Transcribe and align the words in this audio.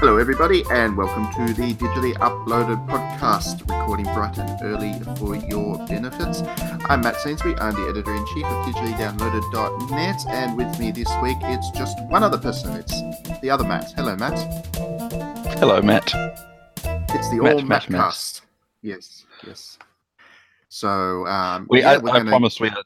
Hello, 0.00 0.16
everybody, 0.16 0.64
and 0.70 0.96
welcome 0.96 1.30
to 1.34 1.52
the 1.52 1.74
Digitally 1.74 2.14
Uploaded 2.14 2.88
Podcast, 2.88 3.60
recording 3.68 4.06
bright 4.14 4.38
and 4.38 4.58
early 4.62 4.94
for 5.18 5.36
your 5.36 5.76
benefits. 5.88 6.40
I'm 6.88 7.02
Matt 7.02 7.16
Sainsbury, 7.16 7.54
I'm 7.56 7.74
the 7.74 7.86
editor 7.86 8.14
in 8.14 8.26
chief 8.28 8.46
of 8.46 8.64
digitallydownloaded.net, 8.64 10.26
and 10.28 10.56
with 10.56 10.78
me 10.78 10.90
this 10.90 11.14
week 11.22 11.36
it's 11.42 11.70
just 11.72 12.02
one 12.04 12.22
other 12.22 12.38
person. 12.38 12.72
It's 12.76 12.98
the 13.42 13.50
other 13.50 13.62
Matt. 13.62 13.92
Hello, 13.92 14.16
Matt. 14.16 14.38
Hello, 15.58 15.82
Matt. 15.82 16.14
It's 17.10 17.28
the 17.28 17.40
Matt, 17.42 17.56
All 17.56 17.60
Matt, 17.60 17.86
Cast. 17.86 18.40
Matt. 18.40 18.50
Yes, 18.80 19.26
yes. 19.46 19.78
So 20.70 21.26
um, 21.26 21.66
we, 21.68 21.80
yeah, 21.80 21.90
I, 21.90 21.94
I 21.96 21.98
gonna... 21.98 22.30
promise 22.30 22.58
we 22.58 22.70
are, 22.70 22.84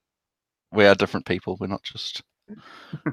we 0.73 0.85
are 0.85 0.97
different 0.97 1.27
people. 1.27 1.59
We're 1.61 1.69
not 1.69 1.85
just 1.85 2.25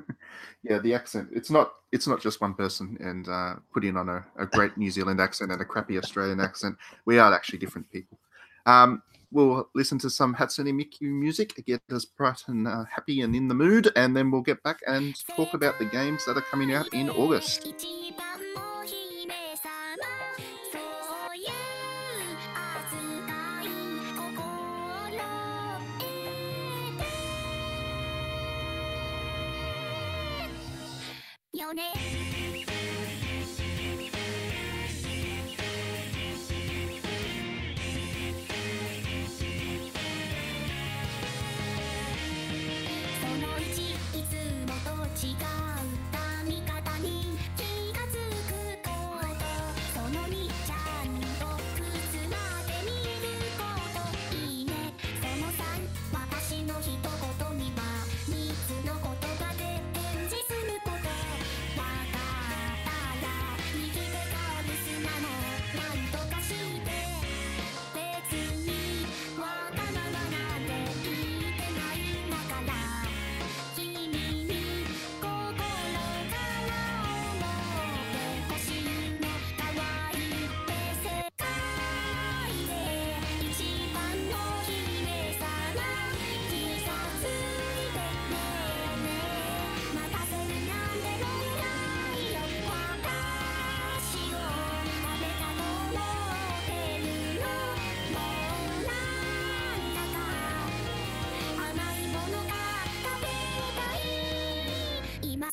yeah, 0.64 0.80
the 0.80 0.94
accent. 0.94 1.30
It's 1.34 1.50
not. 1.50 1.74
It's 1.92 2.08
not 2.08 2.22
just 2.22 2.40
one 2.40 2.54
person 2.54 2.98
and 3.02 3.28
uh, 3.28 3.56
putting 3.74 3.98
on 3.98 4.08
a, 4.08 4.26
a, 4.40 4.46
great 4.46 4.78
New 4.78 4.90
Zealand 4.90 5.20
accent 5.20 5.52
and 5.52 5.62
a 5.62 5.66
crappy 5.66 5.98
Australian 5.98 6.40
accent. 6.40 6.78
We 7.04 7.20
are 7.20 7.34
actually 7.34 7.60
different 7.60 7.92
people. 7.92 8.18
Um, 8.66 9.04
we'll 9.32 9.68
listen 9.76 10.00
to 10.00 10.10
some 10.10 10.34
Hatsune 10.34 10.72
Miku 10.72 11.02
music, 11.02 11.62
get 11.66 11.82
us 11.92 12.06
bright 12.06 12.44
and 12.48 12.66
uh, 12.66 12.86
happy 12.90 13.22
and 13.22 13.36
in 13.36 13.50
the 13.50 13.56
mood, 13.56 13.92
and 13.98 14.16
then 14.16 14.32
we'll 14.32 14.42
get 14.42 14.64
back 14.64 14.80
and 14.88 15.16
talk 15.36 15.54
about 15.54 15.80
the 15.80 15.86
games 15.86 16.26
that 16.26 16.38
are 16.38 16.42
coming 16.44 16.74
out 16.74 16.88
in 16.94 17.10
August. 17.10 17.74
on 31.72 31.80
it. 31.80 32.21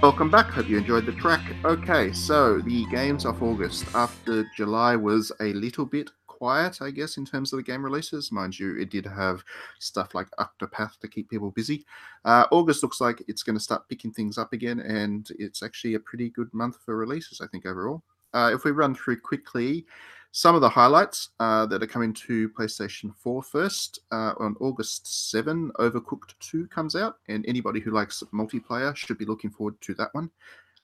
Welcome 0.00 0.30
back. 0.30 0.46
Hope 0.50 0.68
you 0.68 0.78
enjoyed 0.78 1.06
the 1.06 1.12
track. 1.12 1.42
Okay, 1.64 2.12
so 2.12 2.60
the 2.60 2.86
games 2.86 3.26
of 3.26 3.42
August 3.42 3.84
after 3.96 4.48
July 4.56 4.94
was 4.94 5.32
a 5.40 5.52
little 5.54 5.84
bit 5.84 6.08
quiet, 6.28 6.80
I 6.80 6.92
guess, 6.92 7.16
in 7.16 7.26
terms 7.26 7.52
of 7.52 7.56
the 7.56 7.64
game 7.64 7.84
releases. 7.84 8.30
Mind 8.30 8.56
you, 8.56 8.78
it 8.78 8.90
did 8.90 9.04
have 9.06 9.42
stuff 9.80 10.14
like 10.14 10.28
Octopath 10.38 11.00
to 11.00 11.08
keep 11.08 11.28
people 11.28 11.50
busy. 11.50 11.84
Uh, 12.24 12.44
August 12.52 12.84
looks 12.84 13.00
like 13.00 13.24
it's 13.26 13.42
going 13.42 13.56
to 13.56 13.62
start 13.62 13.88
picking 13.88 14.12
things 14.12 14.38
up 14.38 14.52
again, 14.52 14.78
and 14.78 15.30
it's 15.36 15.64
actually 15.64 15.94
a 15.94 16.00
pretty 16.00 16.30
good 16.30 16.54
month 16.54 16.76
for 16.84 16.96
releases, 16.96 17.40
I 17.40 17.48
think, 17.48 17.66
overall. 17.66 18.04
Uh, 18.32 18.52
if 18.54 18.62
we 18.62 18.70
run 18.70 18.94
through 18.94 19.20
quickly, 19.20 19.84
some 20.32 20.54
of 20.54 20.60
the 20.60 20.68
highlights 20.68 21.30
uh, 21.40 21.66
that 21.66 21.82
are 21.82 21.86
coming 21.86 22.12
to 22.12 22.48
PlayStation 22.50 23.14
4 23.16 23.42
first. 23.42 24.00
Uh, 24.12 24.34
on 24.38 24.56
August 24.60 25.30
7, 25.30 25.72
Overcooked 25.78 26.34
2 26.40 26.66
comes 26.68 26.94
out, 26.94 27.16
and 27.28 27.44
anybody 27.46 27.80
who 27.80 27.90
likes 27.90 28.22
multiplayer 28.32 28.94
should 28.94 29.18
be 29.18 29.24
looking 29.24 29.50
forward 29.50 29.80
to 29.80 29.94
that 29.94 30.12
one. 30.12 30.30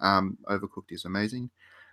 Um, 0.01 0.39
Overcooked 0.49 0.91
is 0.91 1.05
amazing. 1.05 1.51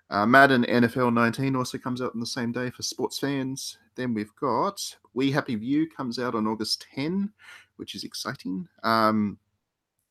Uh, 0.10 0.26
Madden 0.26 0.64
NFL 0.66 1.14
19 1.14 1.56
also 1.56 1.78
comes 1.78 2.02
out 2.02 2.14
on 2.14 2.20
the 2.20 2.26
same 2.26 2.52
day 2.52 2.70
for 2.70 2.84
sports 2.84 3.20
fans. 3.20 3.78
Then 3.96 4.14
we've 4.14 4.36
got 4.36 4.82
We 5.14 5.32
Happy 5.32 5.56
Few 5.56 5.90
comes 5.90 6.20
out 6.20 6.36
on 6.36 6.48
August 6.48 6.86
10, 6.94 7.32
which 7.78 7.96
is 7.96 8.04
exciting. 8.04 8.68
Um, 8.84 9.38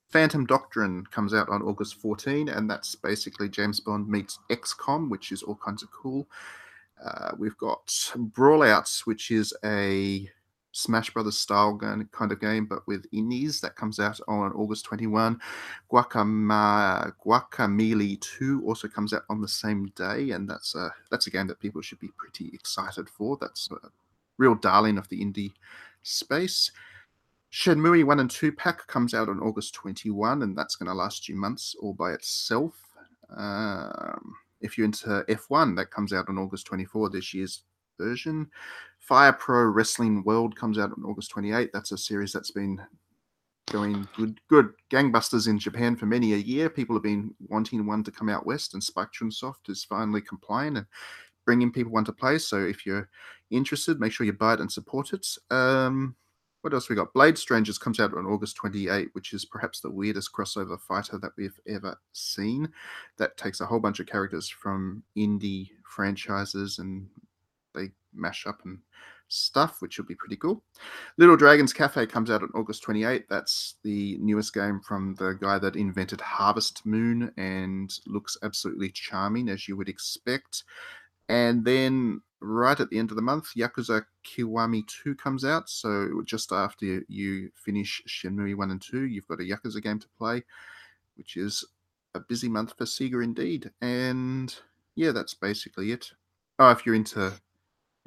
Phantom 0.08 0.44
Doctrine 0.44 1.04
comes 1.10 1.34
out 1.34 1.48
on 1.48 1.62
August 1.62 1.96
14, 1.96 2.48
and 2.48 2.68
that's 2.68 2.94
basically 2.94 3.48
James 3.48 3.78
Bond 3.80 4.08
meets 4.08 4.38
XCOM, 4.50 5.08
which 5.08 5.32
is 5.32 5.42
all 5.42 5.54
kinds 5.54 5.82
of 5.82 5.90
cool. 5.92 6.26
Uh, 7.04 7.32
we've 7.38 7.56
got 7.56 7.86
Brawlouts, 7.86 9.00
which 9.06 9.30
is 9.30 9.54
a 9.64 10.28
Smash 10.72 11.10
Brothers 11.10 11.38
style 11.38 11.76
kind 11.78 12.32
of 12.32 12.40
game, 12.40 12.66
but 12.66 12.86
with 12.86 13.06
indies. 13.12 13.60
That 13.60 13.76
comes 13.76 13.98
out 13.98 14.20
on 14.28 14.52
August 14.52 14.84
21. 14.84 15.40
Guacama, 15.90 17.12
Guacamelee 17.24 18.20
2 18.20 18.62
also 18.64 18.88
comes 18.88 19.12
out 19.12 19.22
on 19.28 19.40
the 19.40 19.48
same 19.48 19.86
day, 19.96 20.30
and 20.30 20.48
that's 20.48 20.74
a 20.74 20.92
that's 21.10 21.26
a 21.26 21.30
game 21.30 21.46
that 21.48 21.60
people 21.60 21.82
should 21.82 21.98
be 21.98 22.10
pretty 22.16 22.50
excited 22.52 23.08
for. 23.08 23.36
That's 23.40 23.68
a 23.70 23.88
real 24.38 24.54
darling 24.54 24.98
of 24.98 25.08
the 25.08 25.20
indie 25.20 25.52
space. 26.02 26.70
Shenmue 27.52 28.04
1 28.04 28.20
and 28.20 28.30
2 28.30 28.52
pack 28.52 28.86
comes 28.86 29.12
out 29.12 29.28
on 29.28 29.40
August 29.40 29.74
21, 29.74 30.42
and 30.42 30.56
that's 30.56 30.76
going 30.76 30.86
to 30.86 30.94
last 30.94 31.28
you 31.28 31.34
months 31.34 31.74
all 31.80 31.94
by 31.94 32.12
itself. 32.12 32.80
Um, 33.36 34.36
if 34.60 34.76
you're 34.76 34.84
into 34.84 35.24
F1, 35.28 35.76
that 35.76 35.90
comes 35.90 36.12
out 36.12 36.28
on 36.28 36.38
August 36.38 36.66
24, 36.66 37.10
this 37.10 37.34
year's 37.34 37.62
version. 37.98 38.48
Fire 38.98 39.32
Pro 39.32 39.64
Wrestling 39.64 40.22
World 40.24 40.56
comes 40.56 40.78
out 40.78 40.92
on 40.96 41.04
August 41.04 41.30
28. 41.30 41.70
That's 41.72 41.92
a 41.92 41.98
series 41.98 42.32
that's 42.32 42.50
been 42.50 42.80
going 43.70 44.06
good, 44.16 44.40
good 44.48 44.72
gangbusters 44.90 45.48
in 45.48 45.58
Japan 45.58 45.96
for 45.96 46.06
many 46.06 46.34
a 46.34 46.36
year. 46.36 46.68
People 46.68 46.96
have 46.96 47.02
been 47.02 47.34
wanting 47.48 47.86
one 47.86 48.02
to 48.04 48.10
come 48.10 48.28
out 48.28 48.46
west, 48.46 48.74
and 48.74 48.82
Spike 48.82 49.08
Chunsoft 49.12 49.68
is 49.68 49.84
finally 49.84 50.20
complying 50.20 50.76
and 50.76 50.86
bringing 51.46 51.72
people 51.72 51.92
one 51.92 52.04
to 52.04 52.12
play. 52.12 52.38
So 52.38 52.58
if 52.58 52.84
you're 52.84 53.08
interested, 53.50 54.00
make 54.00 54.12
sure 54.12 54.26
you 54.26 54.32
buy 54.32 54.54
it 54.54 54.60
and 54.60 54.70
support 54.70 55.12
it. 55.12 55.26
Um, 55.50 56.14
what 56.62 56.74
else 56.74 56.88
we 56.88 56.96
got? 56.96 57.12
Blade 57.14 57.38
Strangers 57.38 57.78
comes 57.78 58.00
out 58.00 58.14
on 58.14 58.26
August 58.26 58.56
28, 58.56 59.08
which 59.12 59.32
is 59.32 59.44
perhaps 59.44 59.80
the 59.80 59.90
weirdest 59.90 60.32
crossover 60.32 60.78
fighter 60.80 61.18
that 61.18 61.32
we've 61.36 61.58
ever 61.66 61.98
seen. 62.12 62.68
That 63.16 63.36
takes 63.36 63.60
a 63.60 63.66
whole 63.66 63.80
bunch 63.80 64.00
of 64.00 64.06
characters 64.06 64.48
from 64.48 65.02
indie 65.16 65.70
franchises 65.84 66.78
and 66.78 67.08
they 67.74 67.90
mash 68.14 68.46
up 68.46 68.60
and 68.64 68.78
stuff, 69.28 69.80
which 69.80 69.96
will 69.96 70.04
be 70.04 70.14
pretty 70.14 70.36
cool. 70.36 70.62
Little 71.16 71.36
Dragons 71.36 71.72
Cafe 71.72 72.06
comes 72.06 72.30
out 72.30 72.42
on 72.42 72.50
August 72.54 72.82
28. 72.82 73.28
That's 73.28 73.76
the 73.82 74.18
newest 74.20 74.52
game 74.52 74.80
from 74.80 75.14
the 75.14 75.38
guy 75.40 75.58
that 75.58 75.76
invented 75.76 76.20
Harvest 76.20 76.84
Moon 76.84 77.32
and 77.36 77.92
looks 78.06 78.36
absolutely 78.42 78.90
charming, 78.90 79.48
as 79.48 79.68
you 79.68 79.76
would 79.76 79.88
expect. 79.88 80.64
And 81.28 81.64
then 81.64 82.22
right 82.40 82.78
at 82.78 82.90
the 82.90 82.98
end 82.98 83.10
of 83.10 83.16
the 83.16 83.22
month, 83.22 83.48
Yakuza 83.56 84.04
Kiwami 84.24 84.86
2 85.02 85.14
comes 85.14 85.44
out. 85.44 85.68
So 85.68 86.22
just 86.24 86.52
after 86.52 87.02
you 87.08 87.50
finish 87.54 88.02
Shenmue 88.08 88.54
1 88.56 88.70
and 88.70 88.80
2, 88.82 89.06
you've 89.06 89.28
got 89.28 89.40
a 89.40 89.44
Yakuza 89.44 89.82
game 89.82 89.98
to 89.98 90.08
play, 90.18 90.42
which 91.16 91.36
is 91.36 91.64
a 92.14 92.20
busy 92.20 92.48
month 92.48 92.74
for 92.76 92.84
Sega 92.84 93.22
indeed. 93.22 93.70
And 93.80 94.54
yeah, 94.96 95.12
that's 95.12 95.34
basically 95.34 95.92
it. 95.92 96.10
Oh, 96.58 96.70
if 96.70 96.84
you're 96.84 96.94
into 96.94 97.32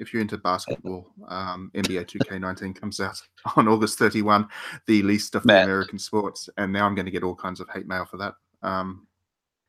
if 0.00 0.12
you're 0.12 0.22
into 0.22 0.36
basketball, 0.38 1.06
um, 1.28 1.70
NBA 1.74 2.06
2K19 2.06 2.78
comes 2.78 2.98
out 2.98 3.20
on 3.56 3.68
August 3.68 3.96
31, 3.98 4.48
the 4.86 5.02
least 5.02 5.36
of 5.36 5.42
the 5.42 5.46
Matt. 5.48 5.64
American 5.64 5.98
sports, 6.00 6.48
and 6.56 6.72
now 6.72 6.84
I'm 6.84 6.96
going 6.96 7.04
to 7.06 7.12
get 7.12 7.22
all 7.22 7.34
kinds 7.36 7.60
of 7.60 7.68
hate 7.70 7.86
mail 7.86 8.04
for 8.04 8.16
that. 8.16 8.34
Um, 8.62 9.06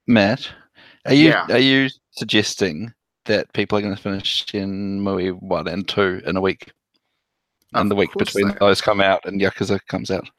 Matt, 0.07 0.50
are 1.06 1.13
you 1.13 1.29
Yeah. 1.29 1.45
are 1.50 1.59
you 1.59 1.89
suggesting 2.12 2.91
that 3.25 3.51
people 3.54 3.77
are 3.77 3.81
going 3.81 3.95
to 3.95 4.01
finish 4.01 4.45
Shenmue 4.45 5.42
one 5.42 5.68
and 5.68 5.88
two 5.88 6.22
in 6.25 6.38
a 6.38 6.42
week, 6.42 6.72
and 7.74 7.89
the 7.89 7.95
week 7.95 8.13
between 8.18 8.56
those 8.60 8.81
come 8.81 9.01
out 9.01 9.25
and 9.25 9.42
Yakuza 9.42 9.80
comes 9.88 10.12
out? 10.12 10.30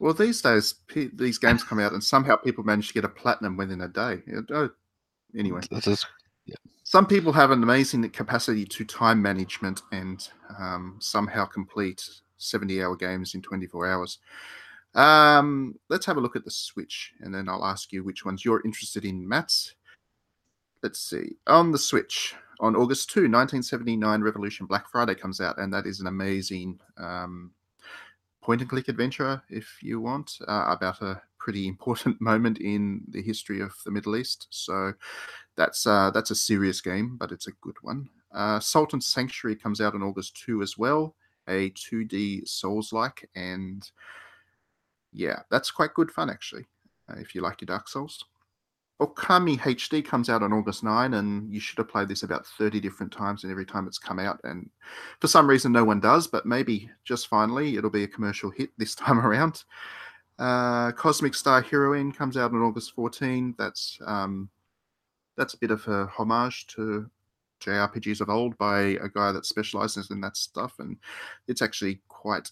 well, 0.00 0.14
these 0.14 0.42
days 0.42 0.74
pe- 0.88 1.10
these 1.14 1.38
games 1.38 1.62
come 1.62 1.80
out, 1.80 1.92
and 1.92 2.02
somehow 2.02 2.36
people 2.36 2.64
manage 2.64 2.88
to 2.88 2.94
get 2.94 3.04
a 3.04 3.08
platinum 3.08 3.56
within 3.56 3.80
a 3.80 3.88
day. 3.88 4.20
Oh, 4.50 4.70
Anyway, 5.36 5.62
This 5.70 5.88
is 5.88 6.06
some 6.84 7.06
people 7.06 7.32
have 7.32 7.50
an 7.50 7.62
amazing 7.62 8.08
capacity 8.10 8.66
to 8.66 8.84
time 8.84 9.20
management 9.20 9.80
and 9.90 10.28
um, 10.58 10.96
somehow 11.00 11.46
complete 11.46 12.08
70 12.36 12.82
hour 12.82 12.94
games 12.94 13.34
in 13.34 13.40
24 13.40 13.86
hours. 13.86 14.18
Um, 14.94 15.76
let's 15.88 16.06
have 16.06 16.18
a 16.18 16.20
look 16.20 16.36
at 16.36 16.44
the 16.44 16.50
Switch 16.50 17.14
and 17.20 17.34
then 17.34 17.48
I'll 17.48 17.64
ask 17.64 17.90
you 17.90 18.04
which 18.04 18.24
ones 18.24 18.44
you're 18.44 18.62
interested 18.64 19.04
in, 19.04 19.26
Matt. 19.26 19.72
Let's 20.84 21.00
see. 21.00 21.36
On 21.46 21.72
the 21.72 21.78
Switch, 21.78 22.34
on 22.60 22.76
August 22.76 23.08
2, 23.08 23.20
1979, 23.20 24.20
Revolution 24.20 24.66
Black 24.66 24.86
Friday 24.86 25.14
comes 25.14 25.40
out, 25.40 25.56
and 25.56 25.72
that 25.72 25.86
is 25.86 26.00
an 26.00 26.08
amazing 26.08 26.78
um, 26.98 27.52
point 28.42 28.60
and 28.60 28.68
click 28.68 28.88
adventure, 28.88 29.42
if 29.48 29.78
you 29.82 29.98
want, 29.98 30.36
uh, 30.46 30.66
about 30.68 31.00
a 31.00 31.22
pretty 31.38 31.68
important 31.68 32.20
moment 32.20 32.58
in 32.58 33.00
the 33.08 33.22
history 33.22 33.62
of 33.62 33.72
the 33.86 33.90
Middle 33.90 34.14
East. 34.14 34.46
So 34.50 34.92
that's 35.56 35.86
uh, 35.86 36.10
that's 36.10 36.32
a 36.32 36.34
serious 36.34 36.82
game, 36.82 37.16
but 37.16 37.32
it's 37.32 37.46
a 37.46 37.56
good 37.62 37.76
one. 37.80 38.10
Uh, 38.30 38.60
Salt 38.60 38.92
and 38.92 39.02
Sanctuary 39.02 39.56
comes 39.56 39.80
out 39.80 39.94
on 39.94 40.02
August 40.02 40.36
2 40.44 40.60
as 40.60 40.76
well, 40.76 41.14
a 41.48 41.70
2D 41.70 42.46
Souls 42.46 42.92
like, 42.92 43.26
and 43.34 43.90
yeah, 45.14 45.38
that's 45.50 45.70
quite 45.70 45.94
good 45.94 46.10
fun 46.10 46.28
actually, 46.28 46.66
uh, 47.08 47.16
if 47.16 47.34
you 47.34 47.40
like 47.40 47.62
your 47.62 47.66
Dark 47.68 47.88
Souls. 47.88 48.26
Okami 49.00 49.58
HD 49.58 50.04
comes 50.04 50.30
out 50.30 50.42
on 50.42 50.52
August 50.52 50.84
9, 50.84 51.14
and 51.14 51.52
you 51.52 51.58
should 51.58 51.78
have 51.78 51.88
played 51.88 52.08
this 52.08 52.22
about 52.22 52.46
30 52.46 52.78
different 52.80 53.12
times, 53.12 53.42
and 53.42 53.50
every 53.50 53.66
time 53.66 53.86
it's 53.86 53.98
come 53.98 54.20
out, 54.20 54.40
and 54.44 54.70
for 55.20 55.26
some 55.26 55.48
reason 55.48 55.72
no 55.72 55.84
one 55.84 56.00
does, 56.00 56.26
but 56.26 56.46
maybe 56.46 56.88
just 57.04 57.26
finally 57.26 57.76
it'll 57.76 57.90
be 57.90 58.04
a 58.04 58.08
commercial 58.08 58.50
hit 58.50 58.70
this 58.78 58.94
time 58.94 59.18
around. 59.18 59.64
Uh, 60.38 60.92
Cosmic 60.92 61.34
Star 61.34 61.60
Heroine 61.60 62.12
comes 62.12 62.36
out 62.36 62.52
on 62.52 62.62
August 62.62 62.92
14. 62.94 63.54
That's 63.58 63.98
um, 64.06 64.48
that's 65.36 65.54
a 65.54 65.58
bit 65.58 65.70
of 65.70 65.86
a 65.88 66.06
homage 66.06 66.66
to 66.68 67.10
JRPGs 67.60 68.20
of 68.20 68.28
old 68.28 68.56
by 68.58 68.80
a 68.80 69.08
guy 69.08 69.32
that 69.32 69.46
specializes 69.46 70.10
in 70.10 70.20
that 70.20 70.36
stuff, 70.36 70.74
and 70.78 70.96
it's 71.48 71.62
actually 71.62 72.00
quite 72.08 72.50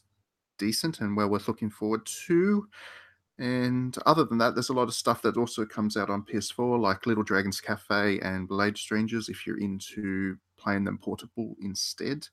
decent 0.59 1.01
and 1.01 1.17
well 1.17 1.29
worth 1.29 1.49
looking 1.49 1.71
forward 1.71 2.05
to. 2.27 2.67
And 3.39 3.97
other 4.07 4.25
than 4.25 4.39
that, 4.39 4.55
there's 4.55 4.69
a 4.69 4.75
lot 4.75 4.89
of 4.89 4.95
stuff 4.95 5.23
that 5.23 5.37
also 5.37 5.65
comes 5.65 5.97
out 5.97 6.11
on 6.11 6.25
PS4, 6.25 6.79
like 6.79 7.07
Little 7.07 7.25
Dragons 7.25 7.61
Cafe 7.61 8.21
and 8.21 8.47
Blade 8.47 8.77
Strangers, 8.77 9.29
if 9.29 9.47
you're 9.47 9.59
into 9.59 10.37
playing 10.59 10.85
them 10.85 10.99
portable 10.99 11.57
instead. 11.61 12.29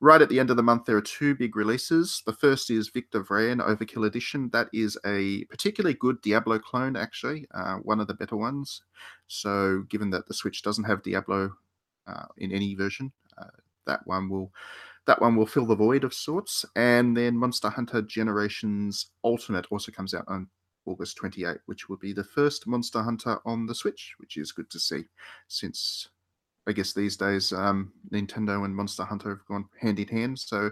Right 0.00 0.20
at 0.20 0.28
the 0.28 0.40
end 0.40 0.50
of 0.50 0.56
the 0.56 0.64
month, 0.64 0.84
there 0.84 0.96
are 0.96 1.02
two 1.02 1.36
big 1.36 1.54
releases. 1.54 2.22
The 2.26 2.32
first 2.32 2.70
is 2.70 2.88
Victor 2.88 3.22
Vran 3.22 3.64
Overkill 3.64 4.04
Edition. 4.04 4.50
That 4.52 4.68
is 4.72 4.98
a 5.06 5.44
particularly 5.44 5.94
good 5.94 6.20
Diablo 6.22 6.58
clone, 6.58 6.96
actually, 6.96 7.46
uh, 7.54 7.76
one 7.76 8.00
of 8.00 8.08
the 8.08 8.14
better 8.14 8.36
ones. 8.36 8.82
So, 9.28 9.84
given 9.88 10.10
that 10.10 10.26
the 10.26 10.34
Switch 10.34 10.62
doesn't 10.62 10.84
have 10.84 11.04
Diablo 11.04 11.52
uh, 12.08 12.24
in 12.38 12.50
any 12.50 12.74
version, 12.74 13.12
uh, 13.38 13.44
that 13.86 14.00
one 14.04 14.28
will 14.28 14.50
that 15.06 15.20
one 15.20 15.36
will 15.36 15.46
fill 15.46 15.66
the 15.66 15.74
void 15.74 16.04
of 16.04 16.14
sorts. 16.14 16.64
And 16.76 17.16
then 17.16 17.36
Monster 17.36 17.68
Hunter 17.68 18.02
Generations 18.02 19.06
Ultimate 19.24 19.66
also 19.70 19.92
comes 19.92 20.14
out 20.14 20.24
on 20.28 20.48
August 20.86 21.16
28, 21.16 21.58
which 21.66 21.88
will 21.88 21.96
be 21.96 22.12
the 22.12 22.24
first 22.24 22.66
Monster 22.66 23.02
Hunter 23.02 23.38
on 23.44 23.66
the 23.66 23.74
Switch, 23.74 24.14
which 24.18 24.36
is 24.36 24.52
good 24.52 24.70
to 24.70 24.80
see, 24.80 25.04
since 25.48 26.08
I 26.66 26.72
guess 26.72 26.92
these 26.92 27.16
days 27.16 27.52
um, 27.52 27.92
Nintendo 28.12 28.64
and 28.64 28.74
Monster 28.74 29.04
Hunter 29.04 29.30
have 29.30 29.44
gone 29.46 29.68
hand 29.80 29.98
in 29.98 30.08
hand. 30.08 30.38
So 30.38 30.70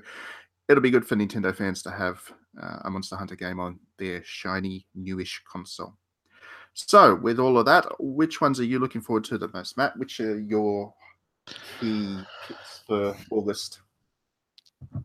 it'll 0.68 0.82
be 0.82 0.90
good 0.90 1.06
for 1.06 1.16
Nintendo 1.16 1.54
fans 1.54 1.82
to 1.82 1.90
have 1.90 2.20
uh, 2.60 2.78
a 2.84 2.90
Monster 2.90 3.16
Hunter 3.16 3.36
game 3.36 3.60
on 3.60 3.78
their 3.98 4.22
shiny 4.24 4.86
newish 4.94 5.42
console. 5.50 5.96
So, 6.74 7.16
with 7.16 7.40
all 7.40 7.58
of 7.58 7.66
that, 7.66 7.86
which 7.98 8.40
ones 8.40 8.60
are 8.60 8.64
you 8.64 8.78
looking 8.78 9.00
forward 9.00 9.24
to 9.24 9.38
the 9.38 9.48
most, 9.48 9.76
Matt? 9.76 9.98
Which 9.98 10.20
are 10.20 10.38
your 10.38 10.94
key 11.80 12.20
picks 12.46 12.84
for 12.86 13.16
August? 13.30 13.80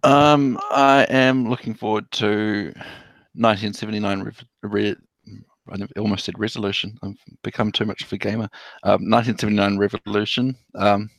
Um, 0.03 0.59
I 0.71 1.05
am 1.09 1.49
looking 1.49 1.73
forward 1.73 2.09
to 2.13 2.73
1979. 3.33 4.21
Rev- 4.21 4.45
re- 4.63 4.95
I 5.71 5.99
almost 5.99 6.25
said 6.25 6.37
resolution. 6.37 6.97
I've 7.01 7.17
become 7.43 7.71
too 7.71 7.85
much 7.85 8.03
of 8.03 8.13
a 8.13 8.17
gamer. 8.17 8.49
Um, 8.83 9.09
1979 9.09 9.77
Revolution. 9.77 10.55
Um, 10.75 11.09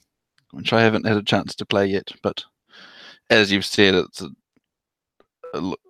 which 0.52 0.72
I 0.72 0.82
haven't 0.82 1.06
had 1.06 1.16
a 1.16 1.22
chance 1.22 1.54
to 1.56 1.66
play 1.66 1.86
yet. 1.86 2.10
But 2.22 2.44
as 3.30 3.50
you've 3.50 3.64
said, 3.64 3.94
it's 3.94 4.22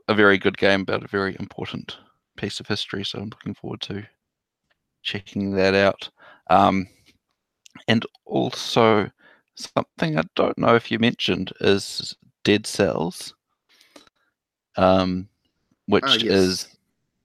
a 0.08 0.14
very 0.14 0.38
good 0.38 0.56
game 0.58 0.82
about 0.82 1.04
a 1.04 1.08
very 1.08 1.36
important 1.38 1.96
piece 2.36 2.60
of 2.60 2.66
history. 2.66 3.04
So 3.04 3.18
I'm 3.18 3.28
looking 3.30 3.54
forward 3.54 3.80
to 3.82 4.04
checking 5.02 5.52
that 5.52 5.74
out. 5.74 6.08
Um, 6.50 6.86
and 7.88 8.04
also, 8.24 9.10
something 9.54 10.18
I 10.18 10.24
don't 10.34 10.58
know 10.58 10.74
if 10.74 10.90
you 10.90 10.98
mentioned 10.98 11.52
is 11.60 12.16
Dead 12.46 12.64
Cells, 12.64 13.34
um, 14.76 15.28
which 15.86 16.04
Ah, 16.06 16.12
yes. 16.14 16.22
is 16.22 16.68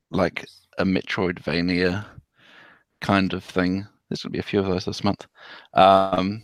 like 0.10 0.48
a 0.80 0.84
Metroidvania 0.84 2.04
kind 3.02 3.32
of 3.34 3.44
thing. 3.44 3.88
There's 4.10 4.24
going 4.24 4.32
to 4.32 4.36
be 4.36 4.40
a 4.40 4.44
few 4.44 4.60
of 4.60 4.66
those 4.66 4.86
this 4.86 5.04
month. 5.04 5.28
Um, 5.76 6.44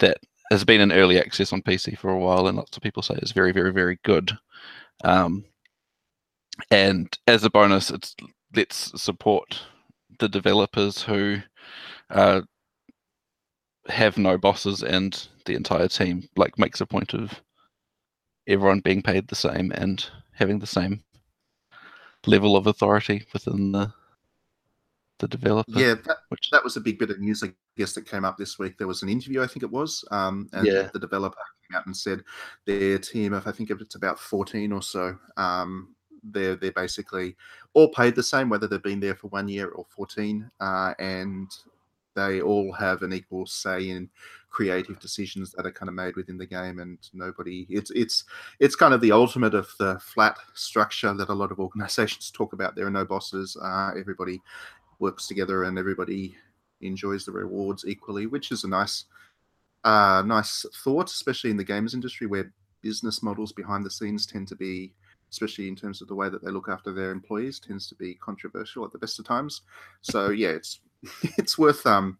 that 0.00 0.18
has 0.50 0.66
been 0.66 0.82
in 0.82 0.92
early 0.92 1.18
access 1.18 1.50
on 1.54 1.62
PC 1.62 1.96
for 1.96 2.10
a 2.10 2.18
while, 2.18 2.46
and 2.46 2.58
lots 2.58 2.76
of 2.76 2.82
people 2.82 3.02
say 3.02 3.14
it's 3.22 3.32
very, 3.32 3.52
very, 3.52 3.72
very 3.72 3.98
good. 4.04 4.36
Um, 5.02 5.46
and 6.70 7.18
as 7.26 7.42
a 7.44 7.48
bonus, 7.48 7.90
it's 7.90 8.14
let's 8.54 9.00
support 9.02 9.62
the 10.18 10.28
developers 10.28 11.00
who 11.00 11.38
uh, 12.10 12.42
have 13.88 14.18
no 14.18 14.36
bosses, 14.36 14.82
and 14.82 15.26
the 15.46 15.54
entire 15.54 15.88
team 15.88 16.28
like 16.36 16.58
makes 16.58 16.82
a 16.82 16.86
point 16.86 17.14
of 17.14 17.40
everyone 18.46 18.80
being 18.80 19.02
paid 19.02 19.28
the 19.28 19.34
same 19.34 19.72
and 19.72 20.04
having 20.32 20.58
the 20.58 20.66
same 20.66 21.02
level 22.26 22.56
of 22.56 22.66
authority 22.66 23.24
within 23.32 23.72
the 23.72 23.92
the 25.20 25.28
developer. 25.28 25.78
Yeah, 25.78 25.94
that, 26.06 26.16
which 26.30 26.48
that 26.50 26.64
was 26.64 26.76
a 26.76 26.80
big 26.80 26.98
bit 26.98 27.10
of 27.10 27.20
news, 27.20 27.42
I 27.44 27.52
guess, 27.76 27.92
that 27.92 28.06
came 28.08 28.24
up 28.24 28.38
this 28.38 28.58
week. 28.58 28.78
There 28.78 28.86
was 28.88 29.02
an 29.02 29.10
interview, 29.10 29.42
I 29.42 29.46
think 29.46 29.62
it 29.62 29.70
was, 29.70 30.02
um, 30.10 30.48
and 30.54 30.66
Yeah. 30.66 30.88
the 30.94 30.98
developer 30.98 31.36
came 31.70 31.76
out 31.78 31.84
and 31.84 31.94
said 31.94 32.24
their 32.64 32.98
team 32.98 33.34
of, 33.34 33.46
I 33.46 33.52
think 33.52 33.70
it's 33.70 33.96
about 33.96 34.18
14 34.18 34.72
or 34.72 34.82
so, 34.82 35.18
um, 35.36 35.94
they're, 36.22 36.56
they're 36.56 36.72
basically 36.72 37.36
all 37.74 37.88
paid 37.88 38.14
the 38.14 38.22
same, 38.22 38.48
whether 38.48 38.66
they've 38.66 38.82
been 38.82 39.00
there 39.00 39.14
for 39.14 39.28
one 39.28 39.46
year 39.46 39.68
or 39.68 39.84
14, 39.90 40.50
uh, 40.60 40.94
and 40.98 41.50
they 42.16 42.40
all 42.40 42.72
have 42.72 43.02
an 43.02 43.12
equal 43.12 43.44
say 43.46 43.90
in 43.90 44.08
creative 44.50 44.98
decisions 44.98 45.52
that 45.52 45.64
are 45.64 45.72
kind 45.72 45.88
of 45.88 45.94
made 45.94 46.16
within 46.16 46.36
the 46.36 46.44
game 46.44 46.80
and 46.80 46.98
nobody 47.12 47.66
it's 47.70 47.92
it's 47.92 48.24
it's 48.58 48.74
kind 48.74 48.92
of 48.92 49.00
the 49.00 49.12
ultimate 49.12 49.54
of 49.54 49.68
the 49.78 49.96
flat 50.00 50.36
structure 50.54 51.14
that 51.14 51.28
a 51.28 51.32
lot 51.32 51.52
of 51.52 51.60
organizations 51.60 52.30
talk 52.34 52.52
about 52.52 52.74
there 52.74 52.86
are 52.86 52.90
no 52.90 53.04
bosses 53.04 53.56
uh, 53.62 53.92
everybody 53.96 54.42
works 55.00 55.26
together 55.26 55.64
and 55.64 55.78
everybody 55.78 56.36
enjoys 56.80 57.24
the 57.24 57.32
rewards 57.32 57.84
equally, 57.86 58.26
which 58.26 58.52
is 58.52 58.64
a 58.64 58.68
nice, 58.68 59.04
uh, 59.84 60.22
nice 60.24 60.64
thought, 60.84 61.10
especially 61.10 61.50
in 61.50 61.56
the 61.56 61.64
games 61.64 61.94
industry 61.94 62.26
where 62.26 62.52
business 62.82 63.22
models 63.22 63.52
behind 63.52 63.84
the 63.84 63.90
scenes 63.90 64.26
tend 64.26 64.48
to 64.48 64.56
be, 64.56 64.94
especially 65.30 65.68
in 65.68 65.76
terms 65.76 66.00
of 66.00 66.08
the 66.08 66.14
way 66.14 66.28
that 66.28 66.44
they 66.44 66.50
look 66.50 66.68
after 66.68 66.92
their 66.92 67.10
employees, 67.10 67.60
tends 67.60 67.88
to 67.88 67.94
be 67.94 68.14
controversial 68.14 68.84
at 68.84 68.92
the 68.92 68.98
best 68.98 69.18
of 69.18 69.26
times. 69.26 69.62
So 70.00 70.30
yeah, 70.30 70.50
it's 70.50 70.80
it's 71.38 71.58
worth 71.58 71.86
um 71.86 72.18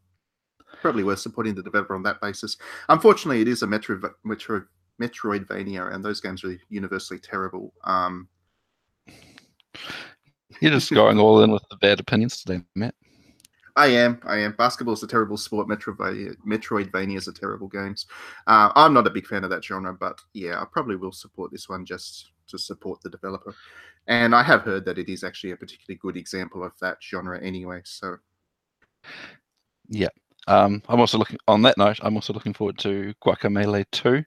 probably 0.80 1.04
worth 1.04 1.20
supporting 1.20 1.54
the 1.54 1.62
developer 1.62 1.94
on 1.94 2.02
that 2.04 2.20
basis. 2.20 2.56
Unfortunately, 2.88 3.40
it 3.40 3.48
is 3.48 3.62
a 3.62 3.66
Metro 3.66 4.00
Metro 4.24 4.64
Metroidvania, 5.00 5.94
and 5.94 6.04
those 6.04 6.20
games 6.20 6.44
are 6.44 6.56
universally 6.68 7.18
terrible. 7.18 7.72
Um, 7.84 8.28
you're 10.60 10.72
just 10.72 10.92
going 10.92 11.18
all 11.18 11.42
in 11.42 11.50
with 11.50 11.64
the 11.70 11.76
bad 11.76 12.00
opinions 12.00 12.42
today, 12.42 12.62
Matt. 12.74 12.94
I 13.76 13.86
am. 13.86 14.20
I 14.24 14.38
am. 14.38 14.52
Basketball 14.52 14.94
is 14.94 15.02
a 15.02 15.06
terrible 15.06 15.36
sport. 15.36 15.68
Metroidvania, 15.68 16.36
Metroidvanias 16.46 17.28
are 17.28 17.32
terrible 17.32 17.68
games. 17.68 18.06
Uh, 18.46 18.70
I'm 18.74 18.92
not 18.92 19.06
a 19.06 19.10
big 19.10 19.26
fan 19.26 19.44
of 19.44 19.50
that 19.50 19.64
genre, 19.64 19.94
but 19.94 20.18
yeah, 20.34 20.60
I 20.60 20.64
probably 20.70 20.96
will 20.96 21.12
support 21.12 21.50
this 21.50 21.68
one 21.68 21.86
just 21.86 22.32
to 22.48 22.58
support 22.58 23.00
the 23.00 23.10
developer. 23.10 23.54
And 24.06 24.34
I 24.34 24.42
have 24.42 24.62
heard 24.62 24.84
that 24.86 24.98
it 24.98 25.08
is 25.08 25.22
actually 25.24 25.52
a 25.52 25.56
particularly 25.56 25.98
good 26.02 26.16
example 26.16 26.64
of 26.64 26.72
that 26.80 26.98
genre 27.02 27.40
anyway. 27.40 27.80
So 27.84 28.16
Um, 30.46 30.82
I'm 30.88 31.00
also 31.00 31.18
looking 31.18 31.38
on 31.48 31.62
that 31.62 31.78
note. 31.78 31.98
I'm 32.02 32.16
also 32.16 32.32
looking 32.32 32.54
forward 32.54 32.78
to 32.78 33.14
Guacamelee 33.24 33.84
2, 33.92 34.24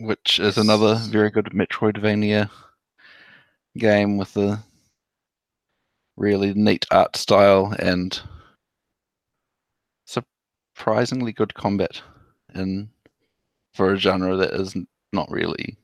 which 0.00 0.40
is 0.40 0.58
another 0.58 0.96
very 0.96 1.30
good 1.30 1.46
Metroidvania 1.46 2.50
game 3.76 4.16
with 4.16 4.36
a 4.36 4.62
really 6.16 6.52
neat 6.54 6.84
art 6.90 7.16
style 7.16 7.74
and 7.78 8.20
surprisingly 10.06 11.32
good 11.32 11.54
combat 11.54 12.00
in 12.54 12.88
for 13.74 13.92
a 13.92 13.96
genre 13.96 14.36
that 14.36 14.52
is 14.52 14.76
not 15.12 15.30
really 15.30 15.76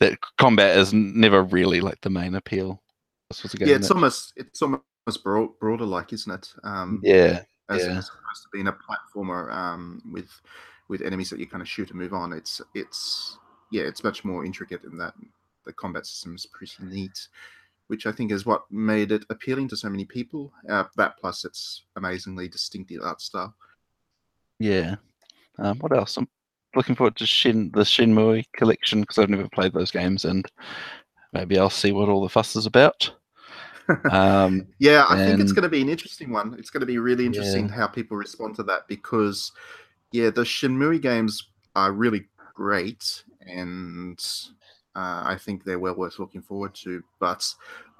that 0.00 0.18
combat 0.38 0.76
is 0.76 0.92
never 0.92 1.42
really 1.42 1.80
like 1.80 2.00
the 2.00 2.10
main 2.10 2.34
appeal. 2.34 2.82
This 3.30 3.42
was 3.42 3.54
a 3.54 3.58
game 3.58 3.68
yeah, 3.68 3.76
it's 3.76 3.88
that- 3.88 3.94
almost 3.94 4.32
it's 4.36 4.62
almost 4.62 4.82
broad, 5.22 5.58
broader 5.58 5.84
like, 5.84 6.12
isn't 6.12 6.32
it? 6.32 6.52
Um, 6.62 7.00
yeah, 7.02 7.42
as 7.68 7.82
yeah. 7.82 7.98
as 7.98 8.08
opposed 8.08 8.42
to 8.42 8.48
being 8.52 8.68
a 8.68 8.72
platformer 8.72 9.52
um, 9.52 10.02
with 10.10 10.30
with 10.88 11.02
enemies 11.02 11.30
that 11.30 11.38
you 11.38 11.46
kind 11.46 11.62
of 11.62 11.68
shoot 11.68 11.90
and 11.90 11.98
move 11.98 12.14
on. 12.14 12.32
It's 12.32 12.60
it's 12.74 13.38
yeah, 13.70 13.82
it's 13.82 14.04
much 14.04 14.24
more 14.24 14.44
intricate 14.44 14.84
in 14.84 14.96
that 14.98 15.14
the 15.64 15.72
combat 15.72 16.06
system 16.06 16.34
is 16.34 16.46
pretty 16.46 16.84
neat, 16.84 17.28
which 17.88 18.06
I 18.06 18.12
think 18.12 18.32
is 18.32 18.46
what 18.46 18.70
made 18.70 19.12
it 19.12 19.24
appealing 19.30 19.68
to 19.68 19.76
so 19.76 19.88
many 19.88 20.04
people. 20.04 20.52
Uh, 20.68 20.84
that 20.96 21.18
plus 21.18 21.44
its 21.44 21.82
amazingly 21.96 22.48
distinctive 22.48 23.02
art 23.02 23.20
style. 23.20 23.54
Yeah. 24.58 24.96
Um, 25.58 25.78
what 25.78 25.96
else? 25.96 26.16
I'm 26.16 26.28
looking 26.74 26.94
forward 26.94 27.16
to 27.16 27.26
Shin 27.26 27.70
the 27.74 27.82
Shenmue 27.82 28.44
collection 28.56 29.00
because 29.00 29.18
I've 29.18 29.30
never 29.30 29.48
played 29.48 29.72
those 29.72 29.90
games 29.90 30.24
and 30.24 30.44
maybe 31.32 31.58
I'll 31.58 31.70
see 31.70 31.92
what 31.92 32.08
all 32.08 32.22
the 32.22 32.28
fuss 32.28 32.56
is 32.56 32.66
about. 32.66 33.12
Um, 34.10 34.66
Yeah, 34.78 35.06
I 35.08 35.24
think 35.24 35.40
it's 35.40 35.52
going 35.52 35.62
to 35.64 35.68
be 35.68 35.82
an 35.82 35.88
interesting 35.88 36.30
one. 36.30 36.54
It's 36.58 36.70
going 36.70 36.80
to 36.80 36.86
be 36.86 36.98
really 36.98 37.26
interesting 37.26 37.68
Yeah. 37.68 37.74
how 37.74 37.86
people 37.86 38.16
respond 38.16 38.56
to 38.56 38.62
that 38.64 38.86
because, 38.88 39.52
yeah, 40.12 40.30
the 40.30 40.42
Shenmue 40.42 41.00
games 41.00 41.48
are 41.76 41.92
really 41.92 42.26
great, 42.54 43.24
and 43.46 44.18
uh, 44.96 45.22
I 45.26 45.36
think 45.38 45.64
they're 45.64 45.78
well 45.78 45.96
worth 45.96 46.18
looking 46.18 46.42
forward 46.42 46.74
to. 46.76 47.02
But 47.20 47.44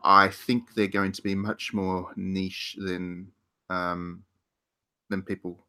I 0.04 0.28
think 0.28 0.74
they're 0.74 0.86
going 0.86 1.12
to 1.12 1.22
be 1.22 1.34
much 1.34 1.72
more 1.74 2.12
niche 2.16 2.76
than 2.78 3.28
um, 3.70 4.22
than 5.10 5.22
people 5.22 5.66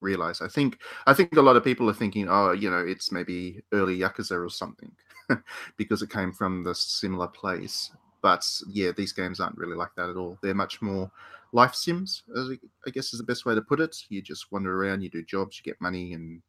realize. 0.00 0.40
I 0.40 0.48
think 0.48 0.78
I 1.06 1.14
think 1.14 1.36
a 1.36 1.42
lot 1.42 1.56
of 1.56 1.64
people 1.64 1.88
are 1.90 1.94
thinking, 1.94 2.28
oh, 2.28 2.52
you 2.52 2.70
know, 2.70 2.84
it's 2.84 3.12
maybe 3.12 3.62
early 3.72 3.98
Yakuza 3.98 4.44
or 4.44 4.50
something 4.50 4.92
because 5.76 6.02
it 6.02 6.10
came 6.10 6.32
from 6.32 6.64
the 6.64 6.74
similar 6.74 7.28
place 7.28 7.90
but 8.22 8.46
yeah, 8.68 8.92
these 8.96 9.12
games 9.12 9.40
aren't 9.40 9.56
really 9.56 9.76
like 9.76 9.94
that 9.96 10.10
at 10.10 10.16
all. 10.16 10.38
They're 10.42 10.54
much 10.54 10.82
more 10.82 11.10
life 11.52 11.74
sims, 11.74 12.22
I, 12.36 12.58
I 12.86 12.90
guess 12.90 13.12
is 13.12 13.18
the 13.18 13.24
best 13.24 13.44
way 13.44 13.54
to 13.54 13.62
put 13.62 13.80
it. 13.80 13.96
You 14.08 14.22
just 14.22 14.52
wander 14.52 14.82
around, 14.82 15.02
you 15.02 15.10
do 15.10 15.22
jobs, 15.22 15.58
you 15.58 15.64
get 15.64 15.80
money, 15.80 16.12
and 16.12 16.42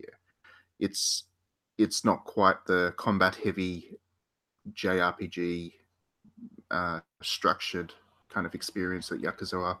yeah, 0.00 0.14
it's 0.78 1.24
it's 1.76 2.04
not 2.04 2.24
quite 2.24 2.64
the 2.66 2.94
combat 2.96 3.36
heavy 3.36 3.90
JRPG 4.72 5.72
uh, 6.70 7.00
structured 7.22 7.92
kind 8.28 8.46
of 8.46 8.54
experience 8.54 9.08
that 9.08 9.22
Yakuza 9.22 9.62
are. 9.62 9.78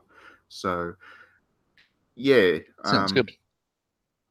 So 0.48 0.94
yeah, 2.14 2.58
sounds 2.84 3.12
um, 3.12 3.16
good. 3.16 3.32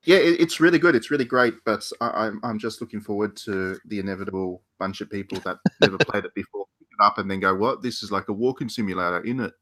yeah, 0.04 0.18
it, 0.18 0.40
it's 0.40 0.60
really 0.60 0.80
good. 0.80 0.96
It's 0.96 1.12
really 1.12 1.26
great, 1.26 1.56
but 1.66 1.90
I, 2.02 2.28
I'm 2.28 2.40
I'm 2.44 2.60
just 2.60 2.82
looking 2.82 3.02
forward 3.02 3.36
to 3.38 3.80
the 3.86 4.00
inevitable 4.00 4.62
bunch 4.80 5.02
of 5.02 5.10
people 5.10 5.40
that 5.42 5.58
never 5.82 5.98
played 5.98 6.26
it 6.26 6.34
before 6.36 6.67
it 7.00 7.04
up 7.04 7.18
and 7.18 7.30
then 7.30 7.40
go, 7.40 7.54
"What? 7.56 7.82
This 7.82 8.04
is 8.04 8.12
like 8.12 8.28
a 8.30 8.34
walking 8.34 8.70
simulator, 8.70 9.22
in 9.22 9.40
it?" 9.40 9.54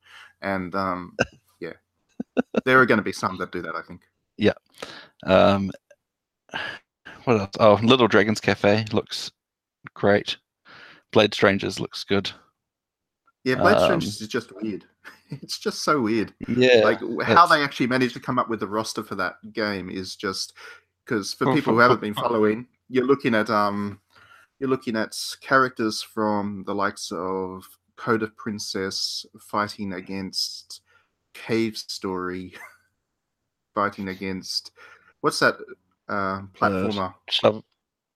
And 0.41 0.73
um, 0.75 1.15
yeah, 1.59 1.73
there 2.65 2.79
are 2.79 2.85
going 2.85 2.97
to 2.99 3.03
be 3.03 3.11
some 3.13 3.37
that 3.37 3.51
do 3.51 3.61
that. 3.61 3.75
I 3.75 3.81
think. 3.81 4.01
Yeah. 4.37 4.53
Um, 5.25 5.71
what 7.25 7.39
else? 7.39 7.51
Oh, 7.59 7.79
Little 7.81 8.07
Dragons 8.07 8.39
Cafe 8.39 8.85
looks 8.91 9.31
great. 9.93 10.37
Blade 11.11 11.33
Strangers 11.33 11.79
looks 11.79 12.03
good. 12.03 12.29
Yeah, 13.43 13.55
Blade 13.55 13.77
Um, 13.77 13.83
Strangers 13.85 14.21
is 14.21 14.27
just 14.27 14.51
weird. 14.61 14.85
It's 15.41 15.57
just 15.57 15.83
so 15.83 16.01
weird. 16.01 16.35
Yeah. 16.47 16.81
like 16.83 16.99
how 17.23 17.47
they 17.47 17.63
actually 17.63 17.87
managed 17.87 18.13
to 18.13 18.19
come 18.19 18.37
up 18.37 18.47
with 18.47 18.59
the 18.59 18.67
roster 18.67 19.01
for 19.01 19.15
that 19.15 19.37
game 19.53 19.89
is 19.89 20.15
just 20.15 20.53
because 21.03 21.33
for 21.33 21.51
people 21.51 21.73
who 21.73 21.79
haven't 21.79 21.99
been 21.99 22.13
following, 22.13 22.67
you're 22.89 23.05
looking 23.05 23.33
at 23.33 23.49
um, 23.49 23.99
you're 24.59 24.69
looking 24.69 24.95
at 24.95 25.15
characters 25.41 26.01
from 26.01 26.63
the 26.65 26.73
likes 26.75 27.11
of 27.11 27.65
Code 27.97 28.23
of 28.23 28.35
Princess 28.37 29.25
fighting 29.39 29.93
against 29.93 30.81
Cave 31.33 31.77
Story, 31.77 32.53
fighting 33.75 34.07
against 34.09 34.71
what's 35.21 35.39
that 35.39 35.55
uh, 36.07 36.41
platformer? 36.53 37.13
Shov- 37.31 37.63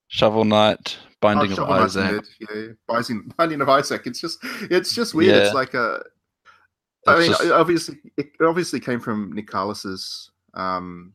Shovel 0.08 0.46
Knight, 0.46 0.98
Binding 1.22 1.50
Oh, 1.50 1.52
of 1.52 1.58
Shovel 1.58 1.76
Knight's 1.76 1.96
Isaac. 1.98 2.26
Yeah, 2.40 2.66
Binding, 2.88 3.34
Binding 3.38 3.62
of 3.62 3.70
Isaac. 3.70 4.04
It's 4.06 4.20
just 4.22 4.40
it's 4.70 4.94
just 4.96 5.14
weird. 5.14 5.36
Yeah. 5.36 5.42
It's 5.46 5.54
like 5.54 5.74
a 5.74 6.02
I 7.08 7.14
It's 7.14 7.20
mean, 7.22 7.30
just- 7.32 7.44
it 7.44 7.52
obviously, 7.52 7.98
it 8.18 8.32
obviously 8.42 8.80
came 8.80 9.00
from 9.00 9.32
Nicalis's 9.34 10.32
um, 10.54 11.14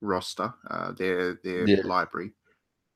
roster, 0.00 0.52
uh, 0.70 0.92
their 0.92 1.34
their 1.42 1.66
Yeah. 1.68 1.82
library. 1.84 2.32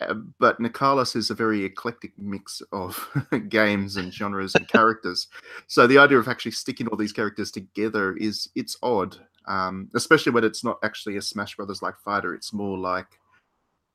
Uh, 0.09 0.14
but 0.38 0.61
Nicalis 0.61 1.16
is 1.16 1.30
a 1.30 1.35
very 1.35 1.64
eclectic 1.64 2.12
mix 2.18 2.62
of 2.73 3.09
games 3.49 3.97
and 3.97 4.12
genres 4.12 4.54
and 4.54 4.68
characters. 4.68 5.28
So 5.66 5.87
the 5.87 5.99
idea 5.99 6.18
of 6.18 6.28
actually 6.28 6.52
sticking 6.52 6.87
all 6.88 6.97
these 6.97 7.12
characters 7.12 7.50
together 7.50 8.16
is 8.16 8.49
it's 8.54 8.76
odd, 8.82 9.16
um, 9.47 9.90
especially 9.94 10.32
when 10.32 10.44
it's 10.44 10.64
not 10.64 10.78
actually 10.82 11.16
a 11.16 11.23
Smash 11.23 11.56
Brothers 11.56 11.82
like 11.82 11.99
fighter. 11.99 12.35
It's 12.35 12.52
more 12.52 12.78
like 12.78 13.18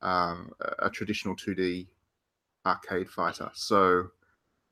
um, 0.02 0.50
a- 0.78 0.90
traditional 0.90 1.36
2D 1.36 1.86
arcade 2.66 3.08
fighter. 3.08 3.50
So 3.54 4.10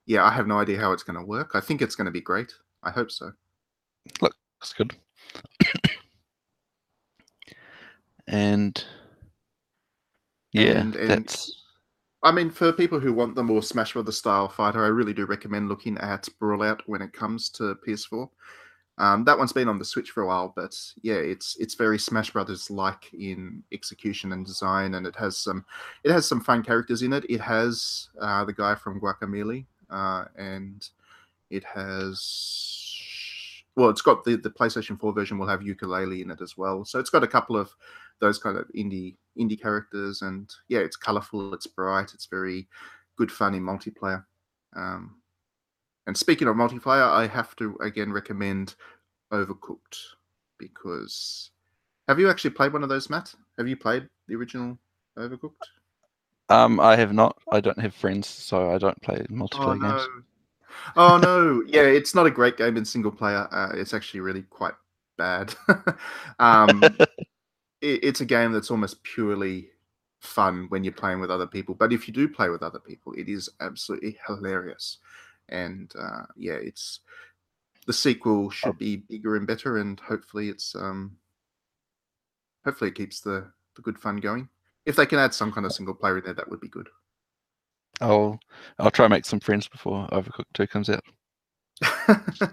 yeah, 0.06 0.24
I 0.24 0.30
have 0.30 0.46
no 0.46 0.58
idea 0.58 0.78
how 0.78 0.92
it's 0.92 1.02
going 1.02 1.18
to 1.18 1.24
work. 1.24 1.50
I 1.54 1.60
think 1.60 1.82
it's 1.82 1.96
going 1.96 2.06
to 2.06 2.10
be 2.10 2.20
great. 2.20 2.54
I 2.82 2.90
hope 2.90 3.10
so. 3.10 3.32
Look, 4.20 4.34
That's 4.60 4.72
good. 4.72 4.94
and 8.28 8.84
yeah, 10.56 10.80
And- 10.80 10.96
and- 10.96 11.10
that's 11.10 11.62
I 12.22 12.32
mean, 12.32 12.50
for 12.50 12.72
people 12.72 12.98
who 12.98 13.12
want 13.12 13.36
the 13.36 13.44
more 13.44 13.62
Smash 13.62 13.92
Brothers 13.92 14.18
style 14.18 14.48
fighter, 14.48 14.82
I 14.84 14.88
really 14.88 15.12
do 15.12 15.26
recommend 15.26 15.68
looking 15.68 15.96
at 15.98 16.28
Brawlout 16.40 16.80
when 16.86 17.00
it 17.00 17.12
comes 17.12 17.48
to 17.50 17.76
PS4. 17.86 18.28
Um, 18.98 19.24
that 19.24 19.38
one's 19.38 19.52
been 19.52 19.68
on 19.68 19.78
the 19.78 19.84
Switch 19.84 20.10
for 20.10 20.22
a 20.22 20.26
while, 20.26 20.52
but 20.56 20.74
yeah, 21.02 21.14
it's 21.14 21.56
it's 21.60 21.74
very 21.74 21.98
Smash 21.98 22.30
Brothers 22.30 22.70
like 22.70 23.12
in 23.12 23.62
execution 23.70 24.32
and 24.32 24.44
design, 24.44 24.94
and 24.94 25.06
it 25.06 25.14
has 25.16 25.36
some 25.36 25.64
it 26.02 26.10
has 26.10 26.26
some 26.26 26.40
fun 26.40 26.62
characters 26.64 27.02
in 27.02 27.12
it. 27.12 27.24
It 27.28 27.40
has 27.42 28.08
uh, 28.20 28.44
the 28.44 28.54
guy 28.54 28.74
from 28.74 29.00
Guacamelee, 29.00 29.66
uh, 29.90 30.24
and 30.36 30.88
it 31.50 31.62
has 31.64 33.62
well, 33.76 33.90
it's 33.90 34.02
got 34.02 34.24
the 34.24 34.36
the 34.36 34.50
PlayStation 34.50 34.98
4 34.98 35.12
version 35.12 35.38
will 35.38 35.46
have 35.46 35.60
Yooka-Laylee 35.60 36.22
in 36.22 36.30
it 36.30 36.40
as 36.40 36.56
well. 36.56 36.84
So 36.84 36.98
it's 36.98 37.10
got 37.10 37.22
a 37.22 37.28
couple 37.28 37.56
of 37.56 37.70
those 38.20 38.38
kind 38.38 38.56
of 38.56 38.66
indie 38.74 39.14
indie 39.38 39.60
characters, 39.60 40.22
and 40.22 40.50
yeah, 40.68 40.80
it's 40.80 40.96
colorful, 40.96 41.54
it's 41.54 41.66
bright, 41.66 42.12
it's 42.14 42.26
very 42.26 42.68
good 43.16 43.30
fun 43.30 43.54
in 43.54 43.62
multiplayer. 43.62 44.24
Um, 44.74 45.16
and 46.06 46.16
speaking 46.16 46.48
of 46.48 46.56
multiplayer, 46.56 47.08
I 47.08 47.26
have 47.26 47.56
to 47.56 47.76
again 47.80 48.12
recommend 48.12 48.74
Overcooked 49.32 49.98
because 50.58 51.50
have 52.08 52.20
you 52.20 52.30
actually 52.30 52.50
played 52.50 52.72
one 52.72 52.82
of 52.82 52.88
those, 52.88 53.10
Matt? 53.10 53.34
Have 53.58 53.68
you 53.68 53.76
played 53.76 54.08
the 54.28 54.36
original 54.36 54.78
Overcooked? 55.18 55.52
um 56.48 56.78
I 56.78 56.94
have 56.96 57.12
not 57.12 57.36
I 57.50 57.60
don't 57.60 57.80
have 57.80 57.94
friends, 57.94 58.28
so 58.28 58.72
I 58.72 58.78
don't 58.78 59.00
play 59.02 59.18
multiplayer 59.30 59.80
Oh 59.80 59.88
games. 59.88 60.08
Oh 60.96 61.18
no! 61.18 61.62
Yeah, 61.66 61.82
it's 61.82 62.14
not 62.14 62.26
a 62.26 62.30
great 62.30 62.56
game 62.56 62.76
in 62.76 62.84
single 62.84 63.10
player. 63.10 63.48
Uh, 63.50 63.70
it's 63.74 63.94
actually 63.94 64.20
really 64.20 64.42
quite 64.42 64.74
bad. 65.18 65.54
um, 66.38 66.96
it, 67.80 68.04
it's 68.04 68.20
a 68.20 68.26
game 68.26 68.52
that's 68.52 68.70
almost 68.70 69.02
purely 69.02 69.68
fun 70.20 70.66
when 70.68 70.84
you're 70.84 70.92
playing 70.92 71.20
with 71.20 71.30
other 71.30 71.46
people. 71.46 71.74
But 71.74 71.92
if 71.92 72.08
you 72.08 72.14
do 72.14 72.28
play 72.28 72.48
with 72.48 72.62
other 72.62 72.78
people, 72.78 73.12
it 73.14 73.28
is 73.28 73.48
absolutely 73.60 74.18
hilarious. 74.26 74.98
And 75.48 75.92
uh, 75.98 76.24
yeah, 76.36 76.54
it's 76.54 77.00
the 77.86 77.92
sequel 77.92 78.50
should 78.50 78.78
be 78.78 78.96
bigger 78.96 79.36
and 79.36 79.46
better, 79.46 79.78
and 79.78 79.98
hopefully 80.00 80.48
it's 80.48 80.74
um, 80.74 81.16
hopefully 82.64 82.90
it 82.90 82.96
keeps 82.96 83.20
the 83.20 83.50
the 83.76 83.82
good 83.82 83.98
fun 83.98 84.16
going. 84.16 84.48
If 84.84 84.96
they 84.96 85.06
can 85.06 85.18
add 85.18 85.34
some 85.34 85.52
kind 85.52 85.66
of 85.66 85.72
single 85.72 85.94
player 85.94 86.18
in 86.18 86.24
there, 86.24 86.34
that 86.34 86.50
would 86.50 86.60
be 86.60 86.68
good. 86.68 86.88
I'll 88.00 88.40
I'll 88.78 88.90
try 88.90 89.06
and 89.06 89.12
make 89.12 89.24
some 89.24 89.40
friends 89.40 89.68
before 89.68 90.06
Overcooked 90.08 90.52
2 90.54 90.66
comes 90.66 90.90
out. 90.90 91.04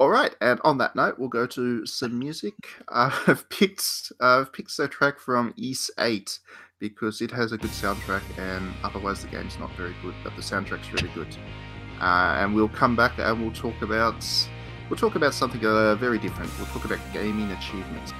All 0.00 0.10
right, 0.10 0.32
and 0.40 0.60
on 0.62 0.78
that 0.78 0.94
note, 0.94 1.18
we'll 1.18 1.28
go 1.28 1.46
to 1.46 1.84
some 1.86 2.18
music. 2.18 2.54
Uh, 2.90 3.10
I've 3.26 3.46
picked 3.50 4.12
uh, 4.20 4.40
I've 4.40 4.52
picked 4.52 4.78
a 4.78 4.88
track 4.88 5.18
from 5.18 5.52
Ys 5.56 5.90
Eight 5.98 6.38
because 6.78 7.20
it 7.20 7.30
has 7.32 7.52
a 7.52 7.58
good 7.58 7.70
soundtrack, 7.70 8.22
and 8.38 8.72
otherwise 8.82 9.22
the 9.22 9.28
game's 9.28 9.58
not 9.58 9.70
very 9.76 9.94
good, 10.00 10.14
but 10.24 10.34
the 10.36 10.42
soundtrack's 10.42 10.90
really 10.92 11.12
good. 11.14 11.36
Uh, 12.00 12.38
and 12.38 12.54
we'll 12.54 12.68
come 12.68 12.96
back 12.96 13.18
and 13.18 13.42
we'll 13.42 13.52
talk 13.52 13.82
about 13.82 14.24
we'll 14.88 14.98
talk 14.98 15.16
about 15.16 15.34
something 15.34 15.64
uh, 15.66 15.96
very 15.96 16.18
different. 16.18 16.50
We'll 16.56 16.68
talk 16.68 16.86
about 16.86 17.00
gaming 17.12 17.50
achievements. 17.52 18.12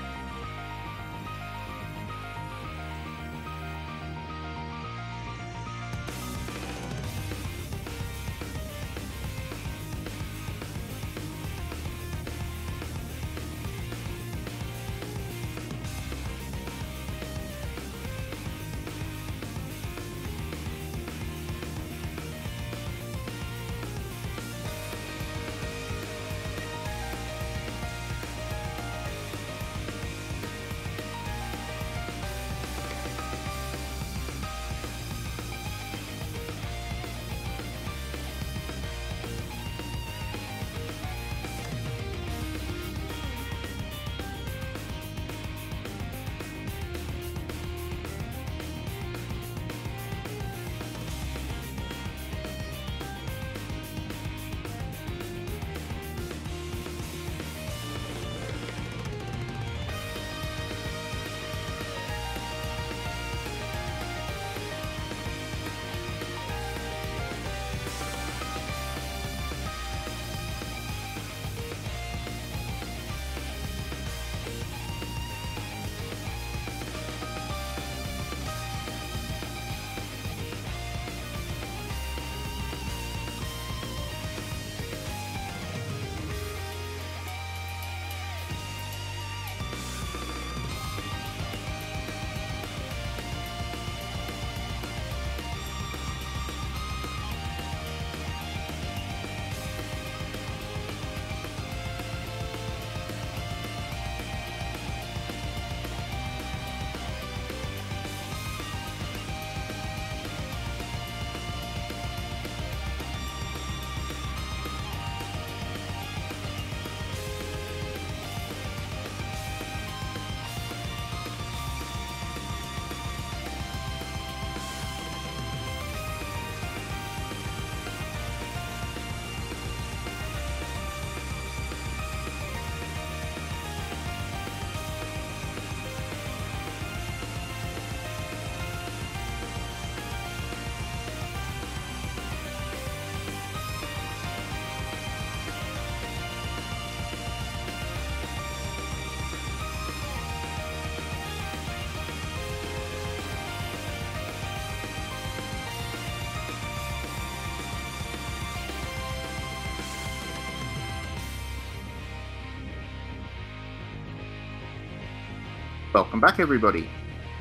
Welcome 165.99 166.21
back, 166.21 166.39
everybody. 166.39 166.89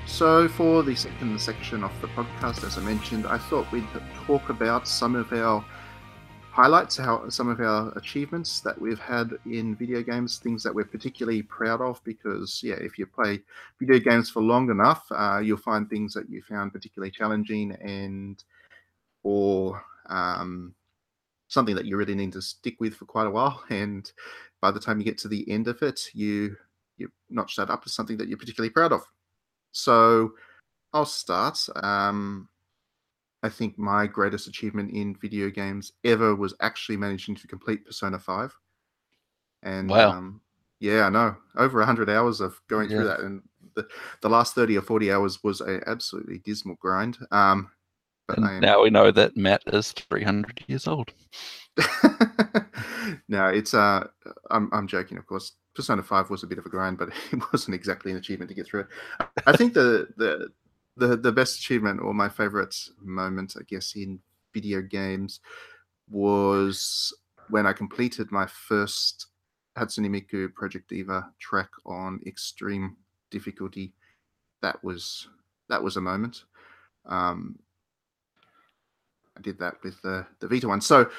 So, 0.08 0.48
for 0.48 0.82
the 0.82 0.96
second 0.96 1.39
section 1.39 1.84
of 1.84 1.91
the 2.02 2.08
podcast, 2.08 2.65
as 2.65 2.76
I 2.76 2.82
mentioned, 2.82 3.28
I 3.28 3.38
thought 3.38 3.72
we'd 3.72 3.88
talk 4.26 4.50
about 4.50 4.88
some 4.88 5.13
of 5.13 5.32
our 5.32 5.63
highlights, 6.50 6.98
how 6.98 7.30
some 7.30 7.50
of 7.50 7.60
our 7.60 7.91
achievements 7.96 8.62
that 8.62 8.82
we've 8.82 8.98
had 8.98 9.30
in 9.46 9.76
video 9.76 10.02
games, 10.02 10.39
things 10.39 10.63
that 10.63 10.74
we're 10.74 10.86
particularly 10.86 11.43
proud 11.43 11.82
of. 11.82 12.04
Because, 12.04 12.62
yeah, 12.63 12.74
if 12.78 12.98
you 12.98 13.06
play 13.06 13.41
video 13.80 14.00
games 14.00 14.32
for 14.32 14.41
long 14.41 14.72
enough, 14.72 15.06
uh, 15.12 15.38
you'll 15.38 15.58
find 15.58 15.88
things 15.88 16.15
that 16.15 16.28
you 16.28 16.41
found 16.41 16.74
particularly 16.74 17.12
challenging 17.12 17.74
and 17.74 18.43
or 19.22 19.84
um, 20.08 20.74
something 21.48 21.76
that 21.76 21.86
you 21.86 21.96
really 21.96 22.15
need 22.15 22.34
to 22.34 22.41
stick 22.41 22.78
with 22.80 22.96
for 22.96 23.06
quite 23.06 23.28
a 23.28 23.32
while. 23.32 23.63
And 23.70 24.12
by 24.62 24.72
the 24.72 24.80
time 24.80 24.98
you 24.98 25.06
get 25.06 25.20
to 25.20 25.28
the 25.28 25.48
end 25.48 25.67
of 25.67 25.84
it, 25.84 26.10
you 26.13 26.58
you 26.98 27.10
notch 27.30 27.56
that 27.56 27.70
up 27.70 27.84
as 27.86 27.94
something 27.94 28.18
that 28.18 28.28
you're 28.28 28.38
particularly 28.38 28.70
proud 28.70 28.92
of. 28.92 29.02
So 29.72 30.34
I'll 30.94 31.06
start. 31.06 31.60
Um, 31.76 32.50
I 33.44 33.50
think 33.50 33.78
my 33.78 34.08
greatest 34.08 34.48
achievement 34.48 34.92
in 34.92 35.16
video 35.16 35.50
games 35.50 35.94
ever 36.04 36.36
was 36.36 36.56
actually 36.62 36.98
managing 36.98 37.36
to 37.36 37.48
complete 37.48 37.86
Persona 37.86 38.20
5. 38.20 38.54
And 39.64 39.90
Wow. 39.90 40.12
um, 40.12 40.42
yeah, 40.80 41.06
I 41.06 41.10
know. 41.10 41.36
Over 41.56 41.80
100 41.80 42.10
hours 42.10 42.42
of 42.42 42.60
going 42.68 42.90
through 42.90 43.06
that. 43.06 43.20
And 43.20 43.42
the, 43.76 43.88
the 44.22 44.30
last 44.30 44.56
30 44.56 44.78
or 44.78 44.82
40 44.82 45.12
hours 45.12 45.44
was 45.44 45.62
a 45.62 45.82
absolutely 45.88 46.40
dismal 46.40 46.78
grind. 46.80 47.18
Um, 47.32 47.72
but 48.28 48.40
am 48.40 48.60
now 48.60 48.82
we 48.84 48.90
know 48.90 49.10
that 49.12 49.38
Matt 49.38 49.64
is 49.68 49.94
300 49.94 50.66
years 50.68 50.88
old. 50.88 51.14
no, 53.30 53.48
it's 53.48 53.74
uh, 53.74 54.06
I'm 54.52 54.70
I'm 54.74 54.88
joking, 54.88 55.18
of 55.18 55.26
course. 55.26 55.54
Persona 55.78 56.04
Five 56.04 56.30
was 56.30 56.44
a 56.44 56.48
bit 56.48 56.58
of 56.58 56.66
a 56.66 56.70
grind, 56.70 56.98
but 56.98 57.10
it 57.32 57.42
wasn't 57.54 57.76
exactly 57.76 58.12
an 58.12 58.18
achievement 58.18 58.50
to 58.50 58.56
get 58.56 58.68
through 58.68 58.82
it. 58.82 58.88
I 59.46 59.56
think 59.56 59.74
the 59.74 60.10
the 60.18 60.50
the 60.98 61.16
the 61.16 61.32
best 61.32 61.60
achievement 61.60 62.02
or 62.02 62.13
my 62.13 62.28
favorite 62.28 62.76
moment, 63.02 63.54
I 63.58 63.63
guess, 63.63 63.96
in 63.96 64.20
video 64.54 64.82
games 64.82 65.40
was 66.10 67.13
when 67.50 67.66
I 67.66 67.74
completed 67.74 68.32
my 68.32 68.48
first 68.48 69.28
Hatsune 69.78 70.10
Miku 70.10 70.54
Project 70.54 70.90
Diva 70.90 71.32
track 71.40 71.70
on 71.86 72.20
extreme 72.26 72.98
difficulty. 73.30 73.94
That 74.62 74.84
was 74.84 75.30
that 75.70 75.82
was 75.82 75.98
a 75.98 76.02
moment. 76.02 76.44
Um, 77.06 77.60
I 79.38 79.41
did 79.41 79.60
that 79.60 79.76
with 79.84 80.02
the 80.02 80.26
the 80.39 80.47
Vita 80.47 80.67
one. 80.67 80.82
So 80.82 81.10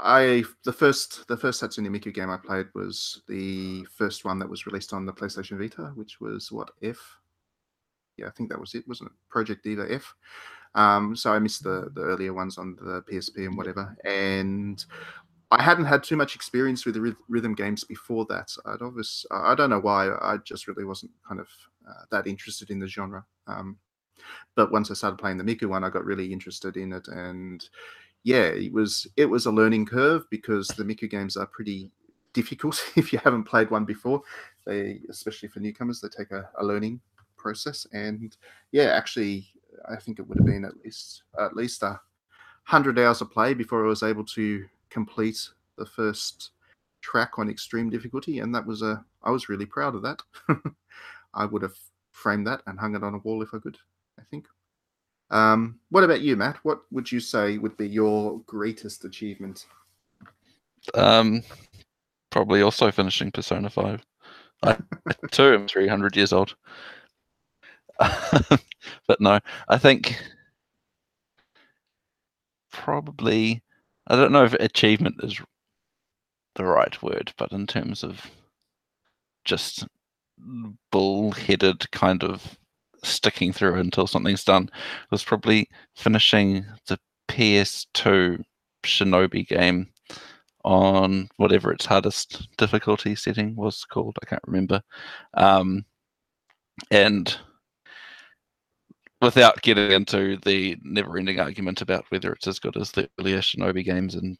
I 0.00 0.44
the 0.64 0.72
first 0.72 1.26
the 1.28 1.36
first 1.36 1.62
Hatsune 1.62 1.88
Miku 1.88 2.12
game 2.12 2.30
I 2.30 2.36
played 2.36 2.66
was 2.74 3.22
the 3.28 3.84
first 3.96 4.24
one 4.24 4.38
that 4.38 4.48
was 4.48 4.66
released 4.66 4.92
on 4.92 5.06
the 5.06 5.12
PlayStation 5.12 5.58
Vita, 5.58 5.92
which 5.94 6.20
was 6.20 6.50
what 6.52 6.70
F. 6.82 6.98
Yeah, 8.16 8.26
I 8.26 8.30
think 8.30 8.50
that 8.50 8.60
was 8.60 8.74
it, 8.74 8.86
wasn't 8.88 9.10
it? 9.10 9.16
Project 9.28 9.62
Diva 9.64 9.86
F. 9.90 10.14
Um, 10.74 11.16
so 11.16 11.32
I 11.32 11.38
missed 11.38 11.62
the 11.62 11.90
the 11.94 12.02
earlier 12.02 12.32
ones 12.32 12.58
on 12.58 12.76
the 12.80 13.02
PSP 13.02 13.46
and 13.46 13.56
whatever, 13.56 13.96
and 14.04 14.84
I 15.50 15.62
hadn't 15.62 15.86
had 15.86 16.02
too 16.02 16.16
much 16.16 16.34
experience 16.34 16.84
with 16.84 16.94
the 16.94 17.16
rhythm 17.28 17.54
games 17.54 17.84
before 17.84 18.26
that. 18.26 18.54
I'd 18.66 18.82
obvious 18.82 19.24
I 19.30 19.52
I 19.52 19.54
don't 19.54 19.70
know 19.70 19.80
why. 19.80 20.08
I 20.08 20.38
just 20.44 20.68
really 20.68 20.84
wasn't 20.84 21.12
kind 21.26 21.40
of 21.40 21.48
uh, 21.88 22.04
that 22.10 22.26
interested 22.26 22.70
in 22.70 22.78
the 22.78 22.88
genre. 22.88 23.24
Um, 23.46 23.78
but 24.54 24.72
once 24.72 24.90
I 24.90 24.94
started 24.94 25.18
playing 25.18 25.38
the 25.38 25.44
Miku 25.44 25.68
one, 25.68 25.84
I 25.84 25.90
got 25.90 26.04
really 26.04 26.32
interested 26.32 26.76
in 26.76 26.92
it, 26.92 27.08
and 27.08 27.66
yeah, 28.24 28.46
it 28.46 28.72
was 28.72 29.06
it 29.16 29.26
was 29.26 29.46
a 29.46 29.52
learning 29.52 29.86
curve 29.86 30.24
because 30.30 30.68
the 30.68 30.84
Miku 30.84 31.08
games 31.08 31.36
are 31.36 31.46
pretty 31.46 31.90
difficult 32.32 32.82
if 32.96 33.12
you 33.12 33.18
haven't 33.24 33.44
played 33.44 33.70
one 33.70 33.84
before. 33.84 34.22
They, 34.66 35.00
especially 35.08 35.48
for 35.48 35.60
newcomers, 35.60 36.00
they 36.00 36.08
take 36.08 36.30
a, 36.30 36.48
a 36.58 36.64
learning 36.64 37.00
process. 37.36 37.86
And 37.92 38.36
yeah, 38.72 38.90
actually, 38.96 39.48
I 39.88 39.96
think 39.96 40.18
it 40.18 40.28
would 40.28 40.38
have 40.38 40.46
been 40.46 40.64
at 40.64 40.76
least 40.84 41.22
at 41.38 41.56
least 41.56 41.82
a 41.82 42.00
hundred 42.64 42.98
hours 42.98 43.20
of 43.20 43.30
play 43.30 43.54
before 43.54 43.84
I 43.84 43.88
was 43.88 44.02
able 44.02 44.24
to 44.26 44.66
complete 44.90 45.48
the 45.76 45.86
first 45.86 46.50
track 47.00 47.38
on 47.38 47.48
extreme 47.48 47.88
difficulty, 47.90 48.40
and 48.40 48.54
that 48.54 48.66
was 48.66 48.82
a 48.82 49.04
I 49.22 49.30
was 49.30 49.48
really 49.48 49.66
proud 49.66 49.94
of 49.94 50.02
that. 50.02 50.22
I 51.34 51.44
would 51.44 51.62
have 51.62 51.76
framed 52.10 52.46
that 52.46 52.62
and 52.66 52.78
hung 52.78 52.94
it 52.96 53.02
on 53.04 53.14
a 53.14 53.18
wall 53.18 53.42
if 53.42 53.54
I 53.54 53.58
could. 53.58 53.78
Um, 55.30 55.78
what 55.90 56.04
about 56.04 56.22
you, 56.22 56.36
Matt? 56.36 56.58
What 56.62 56.80
would 56.90 57.10
you 57.10 57.20
say 57.20 57.58
would 57.58 57.76
be 57.76 57.88
your 57.88 58.40
greatest 58.46 59.04
achievement? 59.04 59.66
Um, 60.94 61.42
probably 62.30 62.62
also 62.62 62.90
finishing 62.90 63.30
Persona 63.30 63.68
5. 63.68 64.04
I 64.62 64.76
too 65.30 65.54
am 65.54 65.68
300 65.68 66.16
years 66.16 66.32
old. 66.32 66.54
but 67.98 69.20
no, 69.20 69.40
I 69.68 69.78
think 69.78 70.16
probably, 72.72 73.62
I 74.06 74.16
don't 74.16 74.32
know 74.32 74.44
if 74.44 74.54
achievement 74.54 75.16
is 75.22 75.40
the 76.54 76.64
right 76.64 77.00
word, 77.02 77.32
but 77.36 77.52
in 77.52 77.66
terms 77.66 78.02
of 78.04 78.30
just 79.44 79.86
bull-headed 80.92 81.90
kind 81.90 82.22
of 82.22 82.56
sticking 83.02 83.52
through 83.52 83.74
until 83.74 84.06
something's 84.06 84.44
done 84.44 84.70
was 85.10 85.24
probably 85.24 85.68
finishing 85.94 86.64
the 86.86 86.98
PS2 87.28 88.42
Shinobi 88.84 89.46
game 89.46 89.88
on 90.64 91.28
whatever 91.36 91.72
its 91.72 91.86
hardest 91.86 92.48
difficulty 92.56 93.14
setting 93.14 93.54
was 93.56 93.84
called. 93.84 94.18
I 94.22 94.26
can't 94.26 94.42
remember. 94.46 94.82
Um, 95.34 95.84
and 96.90 97.38
without 99.20 99.62
getting 99.62 99.90
into 99.90 100.38
the 100.44 100.76
never-ending 100.82 101.40
argument 101.40 101.80
about 101.80 102.04
whether 102.10 102.32
it's 102.32 102.46
as 102.46 102.58
good 102.58 102.76
as 102.76 102.92
the 102.92 103.08
earlier 103.18 103.38
Shinobi 103.38 103.84
games, 103.84 104.14
and 104.14 104.38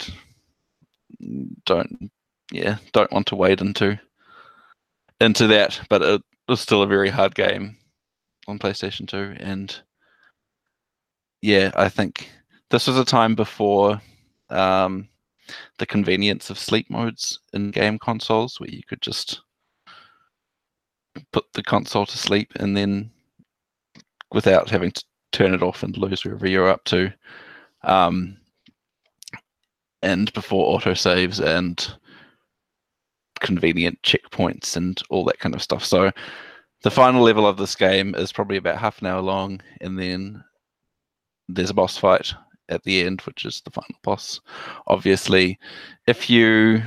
don't, 1.64 2.10
yeah, 2.52 2.76
don't 2.92 3.12
want 3.12 3.26
to 3.28 3.36
wade 3.36 3.60
into 3.60 3.98
into 5.20 5.46
that. 5.48 5.80
But 5.88 6.02
it 6.02 6.22
was 6.48 6.60
still 6.60 6.82
a 6.82 6.86
very 6.86 7.10
hard 7.10 7.34
game 7.34 7.76
on 8.48 8.58
PlayStation 8.58 9.06
2, 9.06 9.36
and 9.38 9.80
yeah, 11.42 11.70
I 11.76 11.88
think 11.88 12.30
this 12.70 12.86
was 12.86 12.98
a 12.98 13.04
time 13.04 13.34
before 13.34 14.00
um, 14.50 15.08
the 15.78 15.86
convenience 15.86 16.50
of 16.50 16.58
sleep 16.58 16.90
modes 16.90 17.40
in 17.52 17.70
game 17.70 17.98
consoles, 17.98 18.58
where 18.58 18.70
you 18.70 18.82
could 18.88 19.00
just 19.00 19.40
put 21.32 21.44
the 21.52 21.62
console 21.62 22.06
to 22.06 22.18
sleep 22.18 22.52
and 22.56 22.76
then 22.76 23.10
without 24.32 24.68
having 24.68 24.92
to 24.92 25.04
turn 25.32 25.54
it 25.54 25.62
off 25.62 25.82
and 25.82 25.96
lose 25.96 26.24
wherever 26.24 26.48
you're 26.48 26.68
up 26.68 26.84
to. 26.84 27.12
Um, 27.82 28.36
and 30.02 30.32
before 30.32 30.78
autosaves 30.78 31.44
and 31.44 31.94
convenient 33.40 34.00
checkpoints 34.02 34.76
and 34.76 35.00
all 35.10 35.24
that 35.24 35.38
kind 35.38 35.54
of 35.54 35.62
stuff. 35.62 35.84
So 35.84 36.10
the 36.82 36.90
final 36.90 37.22
level 37.22 37.46
of 37.46 37.56
this 37.56 37.74
game 37.74 38.14
is 38.14 38.32
probably 38.32 38.56
about 38.56 38.78
half 38.78 39.00
an 39.00 39.06
hour 39.06 39.20
long, 39.20 39.60
and 39.80 39.98
then 39.98 40.42
there's 41.48 41.70
a 41.70 41.74
boss 41.74 41.96
fight 41.96 42.32
at 42.68 42.82
the 42.84 43.02
end, 43.02 43.20
which 43.22 43.44
is 43.44 43.60
the 43.62 43.70
final 43.70 43.98
boss. 44.02 44.40
Obviously, 44.86 45.58
if 46.06 46.28
you 46.30 46.82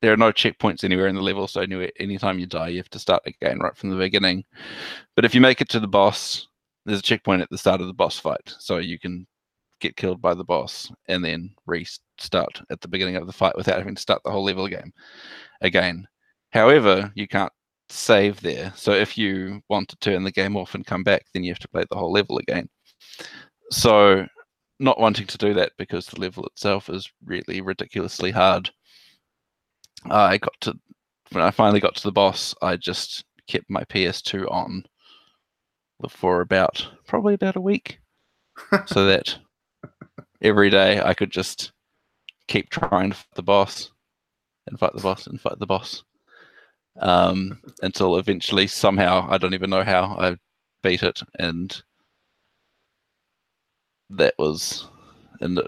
there 0.00 0.12
are 0.12 0.16
no 0.16 0.30
checkpoints 0.30 0.84
anywhere 0.84 1.08
in 1.08 1.16
the 1.16 1.22
level, 1.22 1.48
so 1.48 1.60
anywhere, 1.60 1.90
anytime 1.98 2.38
you 2.38 2.46
die, 2.46 2.68
you 2.68 2.76
have 2.76 2.90
to 2.90 3.00
start 3.00 3.22
again 3.26 3.58
right 3.58 3.76
from 3.76 3.90
the 3.90 3.96
beginning. 3.96 4.44
But 5.16 5.24
if 5.24 5.34
you 5.34 5.40
make 5.40 5.60
it 5.60 5.68
to 5.70 5.80
the 5.80 5.88
boss, 5.88 6.46
there's 6.86 7.00
a 7.00 7.02
checkpoint 7.02 7.42
at 7.42 7.50
the 7.50 7.58
start 7.58 7.80
of 7.80 7.88
the 7.88 7.94
boss 7.94 8.18
fight, 8.18 8.54
so 8.58 8.78
you 8.78 8.98
can 8.98 9.26
get 9.80 9.96
killed 9.96 10.20
by 10.20 10.34
the 10.34 10.44
boss 10.44 10.90
and 11.06 11.24
then 11.24 11.50
restart 11.66 12.60
at 12.70 12.80
the 12.80 12.88
beginning 12.88 13.16
of 13.16 13.26
the 13.26 13.32
fight 13.32 13.56
without 13.56 13.78
having 13.78 13.94
to 13.94 14.02
start 14.02 14.22
the 14.24 14.30
whole 14.30 14.44
level 14.44 14.64
again. 14.64 14.92
Again, 15.60 16.06
however, 16.52 17.12
you 17.14 17.28
can't 17.28 17.52
save 17.90 18.40
there. 18.40 18.72
So 18.76 18.92
if 18.92 19.16
you 19.16 19.62
want 19.68 19.88
to 19.88 19.96
turn 19.96 20.24
the 20.24 20.32
game 20.32 20.56
off 20.56 20.74
and 20.74 20.86
come 20.86 21.02
back, 21.02 21.24
then 21.32 21.44
you 21.44 21.52
have 21.52 21.58
to 21.60 21.68
play 21.68 21.84
the 21.88 21.96
whole 21.96 22.12
level 22.12 22.38
again. 22.38 22.68
So 23.70 24.26
not 24.80 25.00
wanting 25.00 25.26
to 25.26 25.38
do 25.38 25.54
that 25.54 25.72
because 25.78 26.06
the 26.06 26.20
level 26.20 26.44
itself 26.46 26.88
is 26.88 27.10
really 27.24 27.60
ridiculously 27.60 28.30
hard. 28.30 28.70
I 30.04 30.38
got 30.38 30.54
to 30.62 30.78
when 31.30 31.44
I 31.44 31.50
finally 31.50 31.80
got 31.80 31.94
to 31.96 32.02
the 32.02 32.12
boss, 32.12 32.54
I 32.62 32.76
just 32.76 33.24
kept 33.48 33.68
my 33.68 33.84
PS2 33.84 34.50
on 34.50 34.84
for 36.08 36.40
about 36.40 36.86
probably 37.06 37.34
about 37.34 37.56
a 37.56 37.60
week, 37.60 37.98
so 38.86 39.04
that 39.04 39.36
every 40.40 40.70
day 40.70 41.00
I 41.00 41.12
could 41.12 41.30
just 41.30 41.72
keep 42.46 42.70
trying 42.70 43.10
to 43.10 43.16
fight 43.16 43.34
the 43.34 43.42
boss 43.42 43.90
and 44.66 44.78
fight 44.78 44.94
the 44.94 45.02
boss 45.02 45.26
and 45.26 45.40
fight 45.40 45.58
the 45.58 45.66
boss 45.66 46.04
um, 46.98 47.60
until 47.82 48.16
eventually 48.16 48.66
somehow 48.66 49.26
I 49.30 49.38
don't 49.38 49.54
even 49.54 49.70
know 49.70 49.84
how 49.84 50.16
I 50.18 50.36
beat 50.82 51.02
it, 51.02 51.22
and 51.38 51.80
that 54.10 54.34
was 54.38 54.88
and 55.40 55.60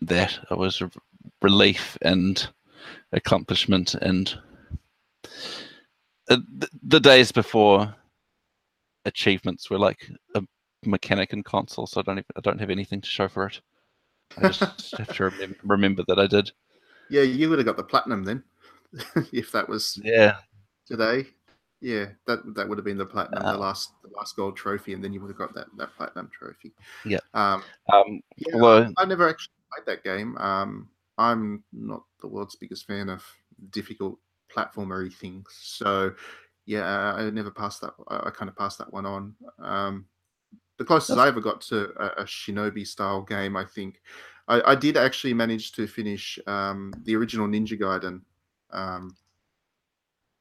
that 0.00 0.38
was 0.50 0.80
a 0.80 0.90
relief 1.42 1.96
and 2.02 2.48
accomplishment 3.12 3.94
and 3.94 4.38
uh, 6.30 6.38
the 6.82 7.00
days 7.00 7.30
before 7.30 7.94
achievements 9.04 9.70
were 9.70 9.78
like 9.78 10.10
a 10.34 10.42
mechanic 10.84 11.32
in 11.32 11.42
console, 11.42 11.86
so 11.86 12.00
I 12.00 12.02
don't 12.02 12.18
even, 12.18 12.24
I 12.36 12.40
don't 12.40 12.60
have 12.60 12.70
anything 12.70 13.00
to 13.00 13.08
show 13.08 13.28
for 13.28 13.46
it. 13.46 13.60
I 14.38 14.48
just 14.48 14.92
have 14.98 15.14
to 15.16 15.24
remember, 15.24 15.56
remember 15.64 16.04
that 16.08 16.18
I 16.18 16.26
did. 16.26 16.50
Yeah, 17.10 17.22
you 17.22 17.50
would 17.50 17.58
have 17.58 17.66
got 17.66 17.76
the 17.76 17.84
platinum 17.84 18.24
then, 18.24 18.42
if 19.32 19.52
that 19.52 19.68
was 19.68 20.00
Yeah, 20.02 20.36
today. 20.86 21.26
Yeah, 21.80 22.06
that 22.26 22.54
that 22.54 22.68
would 22.68 22.78
have 22.78 22.84
been 22.84 22.96
the 22.96 23.04
platinum, 23.04 23.44
Uh, 23.44 23.52
the 23.52 23.58
last 23.58 23.92
the 24.02 24.10
last 24.16 24.36
gold 24.36 24.56
trophy, 24.56 24.94
and 24.94 25.04
then 25.04 25.12
you 25.12 25.20
would 25.20 25.28
have 25.28 25.38
got 25.38 25.54
that 25.54 25.66
that 25.76 25.94
platinum 25.96 26.30
trophy. 26.32 26.72
Yeah. 27.04 27.18
Um, 27.34 27.62
um, 27.92 28.20
yeah, 28.36 28.54
although 28.54 28.92
I 28.96 29.04
never 29.04 29.28
actually 29.28 29.52
played 29.72 29.86
that 29.86 30.04
game. 30.04 30.36
Um, 30.38 30.88
I'm 31.18 31.62
not 31.72 32.04
the 32.20 32.28
world's 32.28 32.56
biggest 32.56 32.86
fan 32.86 33.08
of 33.08 33.24
difficult 33.70 34.18
platformery 34.50 35.12
things, 35.12 35.46
so 35.60 36.14
yeah, 36.64 37.14
I 37.14 37.28
never 37.30 37.50
passed 37.50 37.82
that. 37.82 37.92
I, 38.08 38.28
I 38.28 38.30
kind 38.30 38.48
of 38.48 38.56
passed 38.56 38.78
that 38.78 38.92
one 38.92 39.04
on. 39.04 39.34
Um, 39.58 40.06
the 40.78 40.84
closest 40.84 41.18
I 41.18 41.28
ever 41.28 41.40
got 41.40 41.60
to 41.62 41.92
a, 42.00 42.22
a 42.22 42.24
Shinobi 42.24 42.86
style 42.86 43.22
game, 43.22 43.56
I 43.56 43.64
think, 43.64 44.00
I, 44.48 44.72
I 44.72 44.74
did 44.74 44.96
actually 44.96 45.34
manage 45.34 45.72
to 45.72 45.86
finish 45.86 46.38
um, 46.46 46.92
the 47.04 47.14
original 47.14 47.46
Ninja 47.46 47.78
Gaiden 47.78 48.22
um, 48.70 49.14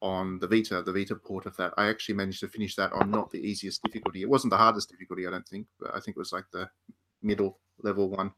on 0.04 0.38
the 0.40 0.48
Vita, 0.48 0.84
the 0.84 0.92
Vita 0.92 1.16
port 1.16 1.46
of 1.46 1.56
that. 1.56 1.74
I 1.78 1.88
actually 1.88 2.16
managed 2.16 2.42
to 2.42 2.50
finish 2.50 2.76
that 2.76 2.92
on 2.92 3.10
not 3.10 3.32
the 3.32 3.40
easiest 3.40 3.82
difficulty. 3.84 4.22
It 4.22 4.30
wasn't 4.30 4.52
the 4.52 4.58
hardest 4.58 4.90
difficulty, 4.90 5.26
I 5.26 5.32
don't 5.32 5.48
think, 5.48 5.66
but 5.80 5.96
I 5.96 6.00
think 6.00 6.18
it 6.18 6.20
was 6.20 6.34
like 6.34 6.44
the 6.52 6.70
middle 7.22 7.58
level 7.82 8.10
one, 8.10 8.34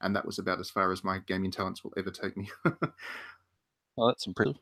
and 0.00 0.16
that 0.16 0.24
was 0.24 0.38
about 0.38 0.60
as 0.60 0.70
far 0.70 0.90
as 0.90 1.04
my 1.04 1.18
gaming 1.26 1.50
talents 1.50 1.84
will 1.84 1.92
ever 1.98 2.10
take 2.10 2.36
me. 2.38 2.48
well, 2.64 2.76
oh, 3.98 4.06
that's 4.08 4.26
impressive. 4.26 4.56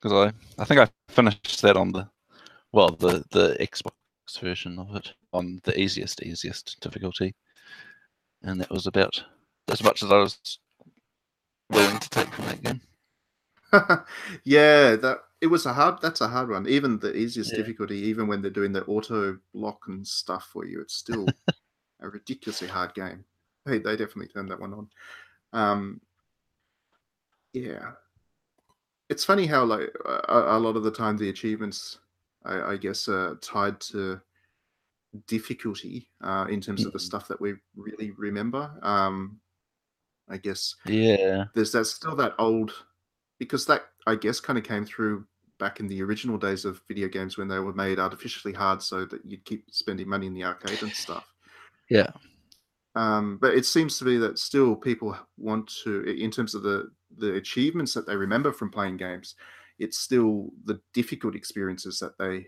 Because 0.00 0.30
I, 0.58 0.62
I 0.62 0.66
think 0.66 0.78
I 0.78 0.90
finished 1.08 1.62
that 1.62 1.76
on 1.78 1.90
the, 1.90 2.06
well, 2.72 2.90
the 2.90 3.24
the 3.30 3.56
Xbox 3.58 3.92
version 4.38 4.78
of 4.78 4.94
it 4.94 5.14
on 5.32 5.60
the 5.64 5.80
easiest 5.80 6.22
easiest 6.22 6.78
difficulty, 6.80 7.34
and 8.42 8.60
that 8.60 8.70
was 8.70 8.86
about 8.86 9.24
as 9.68 9.82
much 9.82 10.02
as 10.02 10.12
I 10.12 10.18
was 10.18 10.58
willing 11.70 11.98
to 11.98 12.10
take 12.10 12.28
from 12.28 12.44
that 12.44 12.62
game. 12.62 12.80
yeah, 14.44 14.96
that 14.96 15.20
it 15.40 15.48
was 15.48 15.66
a 15.66 15.72
hard. 15.74 16.00
That's 16.00 16.20
a 16.20 16.28
hard 16.28 16.50
one. 16.50 16.68
Even 16.68 16.98
the 16.98 17.14
easiest 17.16 17.54
Yeah. 17.54 17.56
difficulty, 17.56 17.96
even 17.98 18.26
when 18.26 18.42
they're 18.42 18.50
doing 18.50 18.72
the 18.72 18.84
auto 18.86 19.38
block 19.52 19.86
and 19.88 20.06
stuff 20.06 20.46
for 20.52 20.64
you, 20.64 20.80
it's 20.80 20.94
still 20.94 21.36
a 22.00 22.08
ridiculously 22.08 22.68
hard 22.68 22.94
game. 22.94 23.26
They 23.66 23.78
they 23.78 23.96
definitely 23.96 24.28
turned 24.28 24.50
that 24.50 24.60
one 24.60 24.74
on. 24.74 24.90
Um, 25.52 26.02
yeah, 27.52 27.94
it's 29.08 29.24
funny 29.24 29.46
how 29.46 29.64
like 29.64 29.94
a, 30.04 30.56
a 30.56 30.58
lot 30.58 30.76
of 30.76 30.82
the 30.82 30.90
time 30.90 31.16
the 31.16 31.28
achievements, 31.28 31.98
I, 32.44 32.72
I 32.72 32.76
guess, 32.76 33.08
are 33.08 33.36
tied 33.36 33.80
to 33.92 34.20
difficulty 35.26 36.10
uh, 36.20 36.46
in 36.50 36.60
terms 36.60 36.84
of 36.84 36.92
the 36.92 36.98
stuff 36.98 37.28
that 37.28 37.40
we 37.40 37.54
really 37.74 38.10
remember. 38.12 38.78
Um, 38.82 39.40
I 40.28 40.38
guess 40.38 40.76
Yeah, 40.84 41.48
there's 41.54 41.72
that 41.72 41.86
still 41.86 42.16
that 42.16 42.34
old 42.38 42.85
because 43.38 43.66
that 43.66 43.82
I 44.06 44.14
guess 44.14 44.40
kind 44.40 44.58
of 44.58 44.64
came 44.64 44.84
through 44.84 45.26
back 45.58 45.80
in 45.80 45.88
the 45.88 46.02
original 46.02 46.36
days 46.38 46.64
of 46.64 46.82
video 46.86 47.08
games 47.08 47.38
when 47.38 47.48
they 47.48 47.58
were 47.58 47.72
made 47.72 47.98
artificially 47.98 48.52
hard 48.52 48.82
so 48.82 49.04
that 49.06 49.24
you'd 49.24 49.44
keep 49.44 49.64
spending 49.70 50.08
money 50.08 50.26
in 50.26 50.34
the 50.34 50.44
arcade 50.44 50.82
and 50.82 50.94
stuff. 50.94 51.24
yeah, 51.88 52.10
Um, 52.94 53.38
but 53.40 53.54
it 53.54 53.66
seems 53.66 53.98
to 53.98 54.04
be 54.04 54.16
that 54.18 54.38
still 54.38 54.74
people 54.74 55.16
want 55.36 55.70
to, 55.84 56.02
in 56.02 56.30
terms 56.30 56.54
of 56.54 56.62
the 56.62 56.90
the 57.18 57.34
achievements 57.34 57.94
that 57.94 58.06
they 58.06 58.16
remember 58.16 58.52
from 58.52 58.70
playing 58.70 58.96
games, 58.96 59.36
it's 59.78 59.98
still 59.98 60.50
the 60.64 60.80
difficult 60.92 61.34
experiences 61.34 61.98
that 62.00 62.16
they 62.18 62.46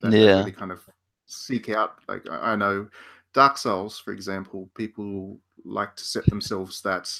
that 0.00 0.10
they 0.12 0.16
Yeah. 0.18 0.38
really 0.38 0.52
kind 0.52 0.72
of 0.72 0.80
seek 1.26 1.68
out. 1.68 1.96
Like 2.08 2.28
I 2.28 2.52
I 2.52 2.56
know 2.56 2.88
Dark 3.34 3.58
Souls, 3.58 3.98
for 3.98 4.12
example, 4.12 4.70
people 4.76 5.40
like 5.64 5.94
to 5.96 6.04
set 6.04 6.28
themselves 6.28 6.80
that 6.82 7.10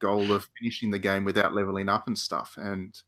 goal 0.00 0.32
of 0.32 0.48
finishing 0.58 0.90
the 0.90 0.98
game 0.98 1.24
without 1.24 1.54
leveling 1.54 1.88
up 1.88 2.06
and 2.06 2.18
stuff, 2.18 2.54
and 2.56 3.00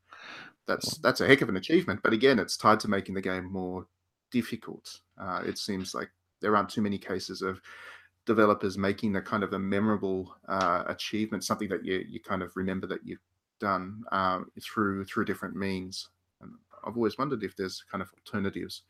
that's 0.67 0.97
that's 0.99 1.21
a 1.21 1.27
heck 1.27 1.41
of 1.41 1.49
an 1.49 1.57
achievement. 1.57 2.01
But 2.03 2.13
again, 2.13 2.39
it's 2.39 2.57
tied 2.57 2.79
to 2.81 2.87
making 2.87 3.15
the 3.15 3.21
game 3.21 3.51
more 3.51 3.87
difficult. 4.31 5.01
Uh, 5.19 5.41
it 5.45 5.57
seems 5.57 5.93
like 5.93 6.09
there 6.41 6.55
aren't 6.55 6.69
too 6.69 6.81
many 6.81 6.97
cases 6.97 7.41
of 7.41 7.61
developers 8.25 8.77
making 8.77 9.15
a 9.15 9.21
kind 9.21 9.43
of 9.43 9.53
a 9.53 9.59
memorable 9.59 10.35
uh, 10.47 10.83
achievement, 10.87 11.43
something 11.43 11.69
that 11.69 11.85
you 11.85 12.03
you 12.07 12.19
kind 12.19 12.41
of 12.41 12.55
remember 12.55 12.87
that 12.87 13.05
you've 13.05 13.19
done 13.59 14.03
uh, 14.11 14.39
through 14.61 15.05
through 15.05 15.25
different 15.25 15.55
means. 15.55 16.09
And 16.41 16.51
I've 16.85 16.97
always 16.97 17.17
wondered 17.17 17.43
if 17.43 17.55
there's 17.55 17.83
kind 17.91 18.01
of 18.01 18.09
alternatives. 18.17 18.83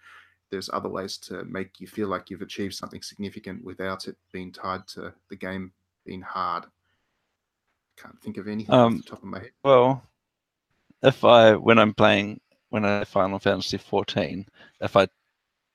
There's 0.52 0.70
other 0.72 0.90
ways 0.90 1.18
to 1.20 1.46
make 1.46 1.80
you 1.80 1.88
feel 1.88 2.08
like 2.08 2.30
you've 2.30 2.44
achieved 2.44 2.76
something 2.76 3.02
significant 3.02 3.64
without 3.64 4.08
it 4.08 4.18
being 4.32 4.52
tied 4.52 4.88
to 4.90 5.14
the 5.30 5.36
game 5.36 5.72
being 6.06 6.22
hard. 6.22 6.66
Can't 7.98 8.20
think 8.22 8.38
of 8.38 8.48
anything 8.48 8.74
off 8.74 8.88
Um, 8.88 8.98
the 8.98 9.04
top 9.04 9.20
of 9.20 9.26
my 9.26 9.40
head. 9.40 9.52
Well, 9.64 10.04
if 11.02 11.24
I 11.24 11.56
when 11.56 11.80
I'm 11.80 11.94
playing 11.94 12.40
when 12.70 12.86
I 12.86 13.04
Final 13.04 13.40
Fantasy 13.40 13.78
14, 13.78 14.48
if 14.82 14.96
I 14.96 15.08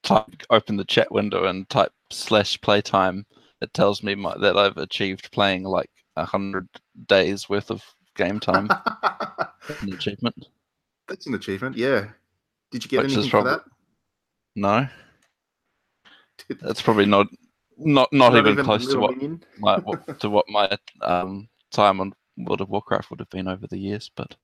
type 0.02 0.42
open 0.50 0.76
the 0.76 0.85
chat 0.85 1.11
window 1.12 1.44
and 1.44 1.68
type 1.68 1.92
slash 2.11 2.61
playtime, 2.61 3.24
it 3.61 3.72
tells 3.72 4.02
me 4.02 4.14
my, 4.14 4.37
that 4.38 4.57
I've 4.57 4.76
achieved 4.76 5.31
playing 5.31 5.62
like 5.62 5.90
a 6.16 6.24
hundred 6.24 6.68
days 7.07 7.48
worth 7.48 7.70
of 7.70 7.83
game 8.16 8.40
time. 8.40 8.68
an 9.81 9.92
achievement. 9.92 10.46
That's 11.07 11.26
an 11.26 11.35
achievement. 11.35 11.76
Yeah. 11.76 12.09
Did 12.70 12.85
you 12.85 12.90
get 12.90 13.04
Which 13.04 13.12
anything 13.12 13.31
for 13.31 13.44
that? 13.44 13.62
No, 14.57 14.88
that's 16.61 16.83
probably 16.83 17.07
not 17.07 17.28
not 17.76 18.12
not, 18.12 18.37
even 18.37 18.59
a 18.59 18.64
close 18.64 18.87
to 18.88 18.98
what 18.98 19.14
my 19.59 19.78
what, 19.78 20.20
to 20.20 20.31
what 20.31 20.46
my 20.48 20.76
um 21.00 21.48
time 21.70 22.00
on 22.00 22.12
World 22.37 22.61
of 22.61 22.68
Warcraft 22.68 23.11
would 23.11 23.20
have 23.20 23.31
been 23.31 23.48
over 23.48 23.66
the 23.66 23.78
years. 23.78 24.11
But 24.14 24.37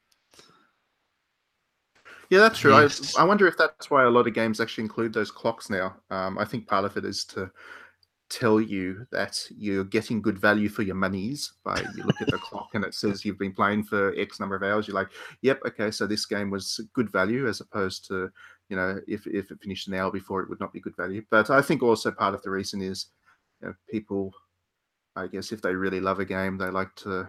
Yeah, 2.30 2.40
that's 2.40 2.58
true. 2.58 2.76
Yes. 2.76 3.16
I, 3.16 3.22
I 3.22 3.24
wonder 3.24 3.46
if 3.46 3.56
that's 3.56 3.90
why 3.90 4.04
a 4.04 4.10
lot 4.10 4.26
of 4.26 4.34
games 4.34 4.60
actually 4.60 4.84
include 4.84 5.12
those 5.12 5.30
clocks 5.30 5.70
now. 5.70 5.96
Um, 6.10 6.38
I 6.38 6.44
think 6.44 6.66
part 6.66 6.84
of 6.84 6.96
it 6.96 7.04
is 7.04 7.24
to 7.26 7.50
tell 8.30 8.60
you 8.60 9.06
that 9.12 9.40
you're 9.56 9.84
getting 9.84 10.22
good 10.22 10.38
value 10.38 10.68
for 10.68 10.82
your 10.82 10.94
monies 10.94 11.52
by 11.62 11.80
you 11.94 12.02
look 12.02 12.20
at 12.20 12.28
the 12.28 12.38
clock 12.42 12.70
and 12.74 12.84
it 12.84 12.94
says 12.94 13.24
you've 13.24 13.38
been 13.38 13.52
playing 13.52 13.84
for 13.84 14.14
X 14.18 14.40
number 14.40 14.56
of 14.56 14.62
hours. 14.62 14.88
You're 14.88 14.94
like, 14.94 15.10
yep, 15.42 15.60
okay, 15.66 15.90
so 15.90 16.06
this 16.06 16.26
game 16.26 16.50
was 16.50 16.80
good 16.94 17.10
value 17.12 17.46
as 17.46 17.60
opposed 17.60 18.06
to, 18.08 18.30
you 18.68 18.76
know, 18.76 19.00
if, 19.06 19.26
if 19.26 19.50
it 19.50 19.60
finished 19.60 19.88
an 19.88 19.94
hour 19.94 20.10
before, 20.10 20.40
it 20.40 20.48
would 20.48 20.60
not 20.60 20.72
be 20.72 20.80
good 20.80 20.96
value. 20.96 21.22
But 21.30 21.50
I 21.50 21.62
think 21.62 21.82
also 21.82 22.10
part 22.10 22.34
of 22.34 22.42
the 22.42 22.50
reason 22.50 22.82
is 22.82 23.06
you 23.60 23.68
know, 23.68 23.74
people, 23.90 24.32
I 25.16 25.26
guess, 25.26 25.52
if 25.52 25.62
they 25.62 25.74
really 25.74 26.00
love 26.00 26.18
a 26.20 26.24
game, 26.24 26.58
they 26.58 26.70
like 26.70 26.94
to 26.96 27.28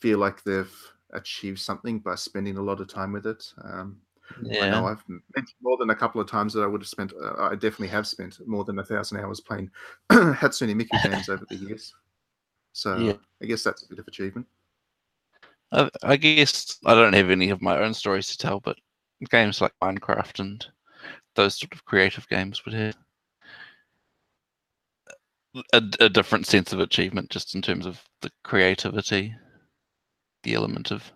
feel 0.00 0.18
like 0.18 0.42
they've 0.42 0.74
achieved 1.12 1.60
something 1.60 1.98
by 2.00 2.14
spending 2.14 2.56
a 2.56 2.62
lot 2.62 2.80
of 2.80 2.88
time 2.88 3.12
with 3.12 3.26
it. 3.26 3.44
Um, 3.62 4.00
I 4.60 4.70
know 4.70 4.84
yeah, 4.84 4.84
I've 4.84 5.04
mentioned 5.08 5.56
more 5.60 5.76
than 5.76 5.90
a 5.90 5.94
couple 5.94 6.20
of 6.20 6.30
times 6.30 6.54
that 6.54 6.62
I 6.62 6.66
would 6.66 6.80
have 6.80 6.88
spent. 6.88 7.12
Uh, 7.12 7.34
I 7.38 7.54
definitely 7.54 7.88
have 7.88 8.06
spent 8.06 8.38
more 8.46 8.64
than 8.64 8.78
a 8.78 8.84
thousand 8.84 9.20
hours 9.20 9.40
playing 9.40 9.70
Hatsune 10.10 10.74
Miku 10.74 11.02
games 11.02 11.28
over 11.28 11.44
the 11.48 11.56
years. 11.56 11.94
So 12.72 12.98
Yeah. 12.98 13.12
I 13.42 13.46
guess 13.46 13.62
that's 13.62 13.82
a 13.82 13.88
bit 13.88 13.98
of 13.98 14.08
achievement. 14.08 14.46
I, 15.72 15.90
I 16.02 16.16
guess 16.16 16.78
I 16.84 16.94
don't 16.94 17.12
have 17.12 17.30
any 17.30 17.50
of 17.50 17.62
my 17.62 17.78
own 17.78 17.94
stories 17.94 18.28
to 18.28 18.38
tell, 18.38 18.60
but 18.60 18.78
games 19.30 19.60
like 19.60 19.72
Minecraft 19.82 20.40
and 20.40 20.66
those 21.34 21.58
sort 21.58 21.72
of 21.74 21.84
creative 21.84 22.28
games 22.28 22.64
would 22.64 22.74
have 22.74 22.96
a, 25.72 25.82
a 26.00 26.08
different 26.08 26.46
sense 26.46 26.72
of 26.72 26.80
achievement, 26.80 27.30
just 27.30 27.54
in 27.54 27.62
terms 27.62 27.86
of 27.86 28.02
the 28.20 28.30
creativity, 28.44 29.34
the 30.44 30.54
element 30.54 30.90
of 30.90 31.12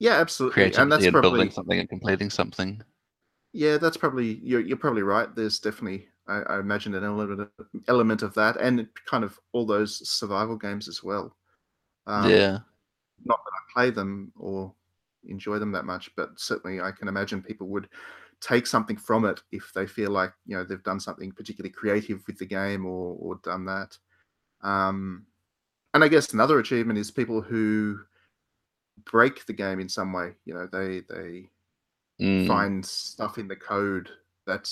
Yeah, 0.00 0.14
absolutely, 0.14 0.54
creativity 0.54 0.82
and 0.82 0.90
that's 0.90 1.06
and 1.06 1.12
probably 1.12 1.40
building 1.40 1.50
something 1.50 1.78
and 1.78 1.88
completing 1.88 2.30
something. 2.30 2.82
yeah, 3.52 3.78
that's 3.78 3.96
probably 3.96 4.38
you're 4.42 4.60
you're 4.60 4.76
probably 4.76 5.02
right. 5.02 5.34
There's 5.34 5.58
definitely 5.58 6.08
I, 6.28 6.40
I 6.42 6.60
imagine 6.60 6.94
an 6.94 7.04
element 7.04 7.40
of, 7.40 7.66
element 7.88 8.22
of 8.22 8.34
that, 8.34 8.56
and 8.58 8.86
kind 9.06 9.24
of 9.24 9.38
all 9.52 9.66
those 9.66 10.08
survival 10.08 10.56
games 10.56 10.88
as 10.88 11.02
well. 11.02 11.36
Um, 12.06 12.28
yeah, 12.28 12.58
not 13.24 13.40
that 13.44 13.52
I 13.52 13.72
play 13.74 13.90
them 13.90 14.32
or 14.36 14.74
enjoy 15.24 15.58
them 15.58 15.72
that 15.72 15.86
much, 15.86 16.10
but 16.16 16.38
certainly 16.40 16.80
I 16.80 16.92
can 16.92 17.08
imagine 17.08 17.42
people 17.42 17.68
would 17.68 17.88
take 18.40 18.66
something 18.66 18.96
from 18.96 19.24
it 19.24 19.40
if 19.52 19.72
they 19.74 19.86
feel 19.86 20.10
like 20.10 20.32
you 20.46 20.56
know 20.56 20.64
they've 20.64 20.82
done 20.82 21.00
something 21.00 21.32
particularly 21.32 21.72
creative 21.72 22.26
with 22.26 22.38
the 22.38 22.46
game 22.46 22.86
or 22.86 23.16
or 23.20 23.36
done 23.42 23.64
that. 23.66 23.96
Um, 24.62 25.26
and 25.94 26.04
I 26.04 26.08
guess 26.08 26.32
another 26.32 26.58
achievement 26.60 26.98
is 26.98 27.10
people 27.10 27.40
who 27.42 28.00
break 29.04 29.46
the 29.46 29.52
game 29.52 29.80
in 29.80 29.88
some 29.88 30.12
way. 30.12 30.34
You 30.44 30.54
know, 30.54 30.68
they 30.70 31.00
they 31.08 31.50
Mm, 32.20 32.46
find 32.46 32.84
stuff 32.84 33.38
in 33.38 33.48
the 33.48 33.56
code 33.56 34.10
that 34.46 34.70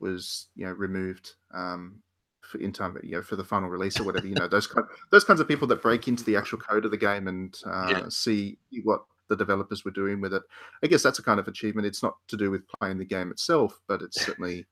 was 0.00 0.48
you 0.56 0.66
know 0.66 0.72
removed 0.72 1.32
um, 1.54 2.02
for 2.42 2.58
in 2.58 2.72
time 2.72 2.98
you 3.02 3.12
know 3.12 3.22
for 3.22 3.36
the 3.36 3.44
final 3.44 3.68
release 3.68 4.00
or 4.00 4.04
whatever. 4.04 4.26
You 4.26 4.36
know 4.36 4.48
those 4.48 4.66
kind 4.66 4.86
those 5.10 5.24
kinds 5.24 5.40
of 5.40 5.48
people 5.48 5.68
that 5.68 5.82
break 5.82 6.08
into 6.08 6.24
the 6.24 6.36
actual 6.36 6.58
code 6.58 6.84
of 6.84 6.90
the 6.90 6.96
game 6.96 7.28
and 7.28 7.56
uh, 7.66 8.00
Yeah. 8.00 8.08
see 8.08 8.58
what 8.84 9.04
the 9.28 9.36
developers 9.36 9.84
were 9.84 9.90
doing 9.90 10.20
with 10.20 10.34
it. 10.34 10.42
I 10.82 10.86
guess 10.86 11.02
that's 11.02 11.18
a 11.18 11.22
kind 11.22 11.40
of 11.40 11.48
achievement. 11.48 11.86
It's 11.86 12.02
not 12.02 12.16
to 12.28 12.36
do 12.36 12.50
with 12.50 12.62
playing 12.80 12.98
the 12.98 13.04
game 13.04 13.30
itself, 13.30 13.78
but 13.88 14.02
it's 14.02 14.20
certainly 14.24 14.66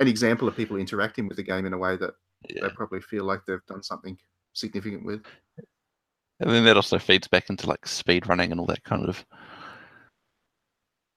an 0.00 0.08
example 0.08 0.48
of 0.48 0.56
people 0.56 0.76
interacting 0.76 1.28
with 1.28 1.36
the 1.36 1.42
game 1.42 1.66
in 1.66 1.72
a 1.74 1.78
way 1.78 1.96
that 1.96 2.14
Yeah. 2.48 2.62
they 2.62 2.68
probably 2.70 3.00
feel 3.00 3.24
like 3.24 3.44
they've 3.46 3.64
done 3.68 3.82
something 3.82 4.18
significant 4.54 5.04
with. 5.04 5.24
And 6.40 6.50
then 6.50 6.64
that 6.64 6.76
also 6.76 6.98
feeds 6.98 7.28
back 7.28 7.50
into 7.50 7.68
like 7.68 7.86
speed 7.86 8.26
running 8.26 8.50
and 8.50 8.58
all 8.58 8.66
that 8.66 8.82
kind 8.84 9.06
of 9.06 9.24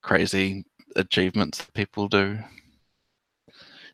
crazy 0.02 0.64
achievements 0.96 1.58
that 1.58 1.72
people 1.72 2.08
do. 2.08 2.38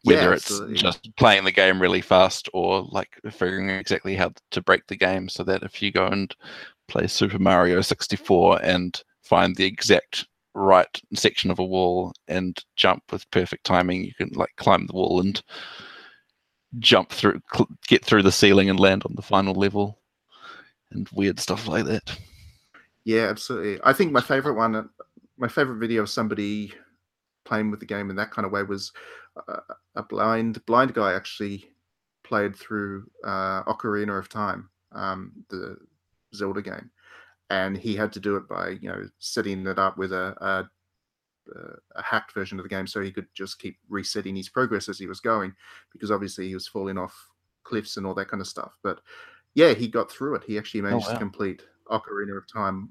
Whether 0.03 0.23
Yeah, 0.23 0.33
it's 0.33 0.61
just 0.73 1.15
playing 1.17 1.45
the 1.45 1.53
game 1.53 1.81
really 1.81 2.01
fast 2.01 2.49
or 2.55 2.83
like 2.91 3.21
figuring 3.31 3.69
exactly 3.69 4.17
how 4.17 4.33
to 4.51 4.63
break 4.63 4.87
the 4.87 4.97
game 4.97 5.29
so 5.29 5.45
that 5.45 5.63
if 5.63 5.83
you 5.83 5.93
go 5.93 6.07
and 6.07 6.35
play 6.91 7.07
Super 7.07 7.39
Mario 7.39 7.81
64 7.81 8.61
and 8.63 9.03
find 9.23 9.57
the 9.57 9.65
exact 9.65 10.27
right 10.55 11.01
section 11.15 11.51
of 11.51 11.59
a 11.59 11.65
wall 11.65 12.13
and 12.29 12.63
jump 12.77 13.05
with 13.13 13.31
perfect 13.31 13.65
timing, 13.65 14.05
you 14.05 14.15
can 14.15 14.31
like 14.35 14.51
climb 14.57 14.87
the 14.87 14.93
wall 14.93 15.21
and 15.21 15.43
jump 16.79 17.11
through, 17.11 17.41
get 17.87 18.05
through 18.05 18.23
the 18.23 18.33
ceiling 18.33 18.69
and 18.69 18.81
land 18.81 19.03
on 19.05 19.15
the 19.15 19.23
final 19.23 19.55
level 19.55 19.99
and 20.91 21.09
weird 21.13 21.39
stuff 21.39 21.67
like 21.67 21.85
that. 21.85 22.19
Yeah, 23.05 23.29
absolutely. 23.29 23.81
I 23.85 23.93
think 23.93 24.13
my 24.13 24.21
favorite 24.21 24.55
one, 24.55 24.89
my 25.39 25.49
favorite 25.49 25.79
video 25.79 26.03
of 26.03 26.11
somebody 26.11 26.73
playing 27.45 27.71
with 27.71 27.81
the 27.81 27.87
game 27.87 28.11
in 28.11 28.17
that 28.17 28.31
kind 28.31 28.45
of 28.45 28.53
way 28.53 28.63
was 28.63 28.93
uh, 29.49 29.61
a 29.95 30.03
blind 30.03 30.65
blind 30.67 30.95
guy 30.95 31.15
actually 31.15 31.65
played 32.23 32.55
through 32.55 33.11
uh, 33.25 33.65
Ocarina 33.65 34.19
of 34.19 34.29
Time, 34.29 34.69
um, 34.93 35.33
the 35.49 35.77
Zelda 36.35 36.63
game, 36.63 36.91
and 37.51 37.77
he 37.77 37.97
had 37.97 38.13
to 38.13 38.21
do 38.21 38.37
it 38.37 38.49
by 38.49 38.71
you 38.81 38.89
know 38.89 39.09
setting 39.19 39.67
it 39.67 39.79
up 39.79 39.97
with 39.97 40.13
a, 40.13 40.35
a 40.41 40.69
a 41.97 42.03
hacked 42.03 42.33
version 42.33 42.59
of 42.59 42.63
the 42.63 42.69
game, 42.69 42.87
so 42.87 43.01
he 43.01 43.11
could 43.11 43.27
just 43.35 43.59
keep 43.59 43.77
resetting 43.89 44.37
his 44.37 44.49
progress 44.49 44.89
as 44.89 44.99
he 44.99 45.07
was 45.07 45.21
going, 45.21 45.53
because 45.93 46.11
obviously 46.11 46.49
he 46.49 46.55
was 46.55 46.69
falling 46.69 46.99
off 46.99 47.15
cliffs 47.65 47.97
and 47.97 48.07
all 48.07 48.15
that 48.15 48.29
kind 48.29 48.41
of 48.41 48.47
stuff. 48.47 48.77
But 48.83 49.01
yeah, 49.55 49.75
he 49.75 49.89
got 49.89 50.11
through 50.11 50.37
it. 50.37 50.45
He 50.47 50.59
actually 50.59 50.83
managed 50.83 51.07
wow. 51.07 51.15
to 51.15 51.19
complete 51.19 51.63
Ocarina 51.89 52.37
of 52.37 52.51
Time. 52.53 52.91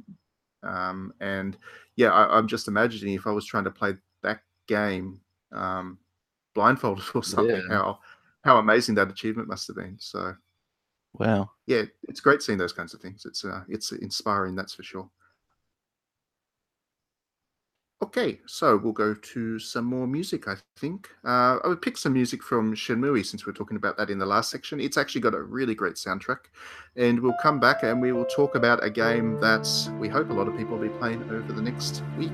Um, 0.64 1.14
and 1.22 1.58
yeah, 1.96 2.10
I, 2.10 2.38
I'm 2.38 2.48
just 2.48 2.68
imagining 2.68 3.14
if 3.14 3.28
I 3.28 3.32
was 3.32 3.46
trying 3.46 3.64
to 3.64 3.72
play 3.72 3.94
that 4.24 4.42
game 4.68 5.22
um, 5.54 5.98
blindfolded 6.54 7.06
or 7.16 7.24
something, 7.24 7.56
Yeah. 7.70 7.76
how 7.76 8.00
how 8.44 8.58
amazing 8.58 8.96
that 8.96 9.10
achievement 9.10 9.50
must 9.50 9.68
have 9.68 9.76
been. 9.76 9.98
So 10.00 10.34
Wow. 11.14 11.52
yeah, 11.68 11.84
it's 12.08 12.22
great 12.22 12.42
seeing 12.42 12.58
those 12.58 12.74
kinds 12.74 12.94
of 12.94 13.02
things. 13.02 13.26
It's 13.26 13.44
uh, 13.44 13.64
it's 13.68 13.92
inspiring, 13.92 14.56
that's 14.56 14.74
for 14.74 14.84
sure. 14.84 15.10
Okay, 18.02 18.40
so 18.48 18.78
we'll 18.78 18.94
go 18.94 19.14
to 19.14 19.60
some 19.60 19.84
more 19.84 20.08
music. 20.08 20.48
I 20.48 20.56
think 20.78 21.10
uh, 21.26 21.58
I 21.62 21.68
would 21.68 21.82
pick 21.82 21.98
some 21.98 22.14
music 22.14 22.42
from 22.42 22.74
Shenmue 22.74 23.26
since 23.26 23.46
we 23.46 23.50
are 23.50 23.54
talking 23.54 23.76
about 23.76 23.98
that 23.98 24.10
in 24.10 24.18
the 24.18 24.26
last 24.26 24.50
section. 24.50 24.80
It's 24.80 24.96
actually 24.96 25.20
got 25.20 25.34
a 25.34 25.42
really 25.42 25.76
great 25.76 25.96
soundtrack, 25.96 26.48
and 26.96 27.20
we'll 27.20 27.36
come 27.42 27.60
back 27.60 27.84
and 27.84 28.02
we 28.02 28.14
will 28.14 28.26
talk 28.26 28.56
about 28.56 28.84
a 28.86 28.90
game 28.90 29.38
that 29.42 29.68
we 30.00 30.08
hope 30.08 30.30
a 30.30 30.34
lot 30.34 30.48
of 30.48 30.56
people 30.56 30.78
will 30.78 30.88
be 30.88 30.98
playing 30.98 31.24
over 31.24 31.52
the 31.52 31.62
next 31.62 32.02
week. 32.18 32.32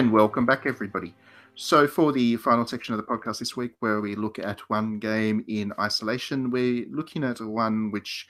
And 0.00 0.10
welcome 0.10 0.46
back, 0.46 0.64
everybody. 0.64 1.14
So, 1.56 1.86
for 1.86 2.10
the 2.10 2.36
final 2.36 2.66
section 2.66 2.94
of 2.94 2.96
the 2.96 3.06
podcast 3.06 3.40
this 3.40 3.54
week, 3.54 3.72
where 3.80 4.00
we 4.00 4.14
look 4.14 4.38
at 4.38 4.60
one 4.70 4.98
game 4.98 5.44
in 5.46 5.74
isolation, 5.78 6.50
we're 6.50 6.86
looking 6.90 7.22
at 7.22 7.38
one 7.42 7.90
which 7.90 8.26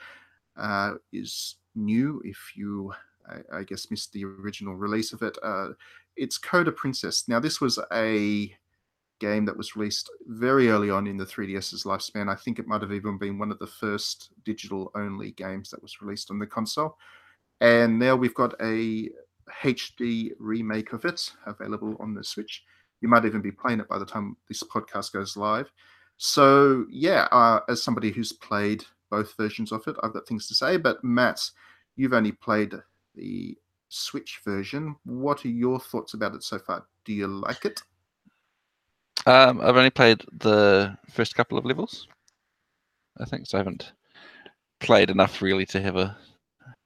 uh, 0.57 0.95
is 1.12 1.55
new. 1.77 2.21
If 2.25 2.57
you, 2.57 2.93
I, 3.29 3.59
I 3.59 3.62
guess, 3.62 3.89
missed 3.89 4.12
the 4.12 4.25
original 4.25 4.75
release 4.75 5.12
of 5.12 5.23
it, 5.23 5.39
uh, 5.45 5.68
it's 6.16 6.39
Code 6.39 6.66
of 6.66 6.75
Princess. 6.75 7.29
Now, 7.29 7.39
this 7.39 7.61
was 7.61 7.79
a 7.93 8.53
game 9.21 9.45
that 9.45 9.57
was 9.57 9.77
released 9.77 10.11
very 10.27 10.71
early 10.71 10.91
on 10.91 11.07
in 11.07 11.18
the 11.18 11.25
3DS's 11.25 11.85
lifespan. 11.85 12.29
I 12.29 12.35
think 12.35 12.59
it 12.59 12.66
might 12.66 12.83
have 12.83 12.93
even 12.93 13.16
been 13.16 13.39
one 13.39 13.53
of 13.53 13.61
the 13.61 13.68
first 13.68 14.31
digital 14.45 14.91
only 14.97 15.31
games 15.31 15.71
that 15.71 15.83
was 15.83 16.03
released 16.03 16.33
on 16.33 16.41
the 16.41 16.49
console. 16.49 16.99
And 17.61 17.97
now 17.97 18.16
we've 18.16 18.35
got 18.35 18.61
a 18.61 19.09
HD 19.62 20.30
remake 20.38 20.92
of 20.92 21.05
it 21.05 21.30
available 21.46 21.96
on 22.01 22.14
the 22.14 22.24
Switch. 22.24 22.62
You 23.01 23.09
might 23.09 23.24
even 23.24 23.40
be 23.40 23.53
playing 23.53 23.80
it 23.80 23.88
by 23.88 23.98
the 23.98 24.07
time 24.07 24.36
this 24.48 24.62
podcast 24.62 25.12
goes 25.12 25.36
live. 25.36 25.70
So 26.16 26.86
yeah, 26.90 27.28
uh, 27.32 27.61
as 27.68 27.82
somebody 27.82 28.11
who's 28.11 28.32
played 28.32 28.84
both 29.11 29.34
versions 29.36 29.72
of 29.72 29.86
it, 29.86 29.96
I've 30.03 30.12
got 30.12 30.26
things 30.26 30.46
to 30.48 30.55
say. 30.55 30.76
But 30.76 31.03
Matt, 31.03 31.40
you've 31.96 32.12
only 32.12 32.32
played 32.32 32.74
the 33.14 33.57
Switch 33.88 34.40
version. 34.44 34.96
What 35.05 35.44
are 35.44 35.48
your 35.48 35.80
thoughts 35.80 36.14
about 36.14 36.34
it 36.34 36.42
so 36.42 36.59
far? 36.59 36.86
Do 37.05 37.12
you 37.12 37.26
like 37.26 37.64
it? 37.64 37.80
Um, 39.26 39.61
I've 39.61 39.76
only 39.76 39.90
played 39.90 40.24
the 40.32 40.96
first 41.11 41.34
couple 41.34 41.59
of 41.59 41.64
levels. 41.64 42.07
I 43.18 43.24
think 43.24 43.46
so. 43.46 43.59
I 43.59 43.61
haven't 43.61 43.92
played 44.78 45.11
enough 45.11 45.42
really 45.42 45.66
to 45.66 45.80
have 45.80 45.96
a 45.96 46.16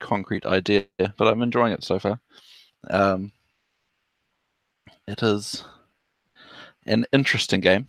concrete 0.01 0.47
idea, 0.47 0.87
but 0.99 1.29
I'm 1.29 1.43
enjoying 1.43 1.73
it 1.73 1.85
so 1.85 1.99
far. 1.99 2.21
Um, 2.91 3.33
it 5.07 5.23
is 5.23 5.65
an 6.87 7.07
interesting 7.13 7.61
game. 7.61 7.89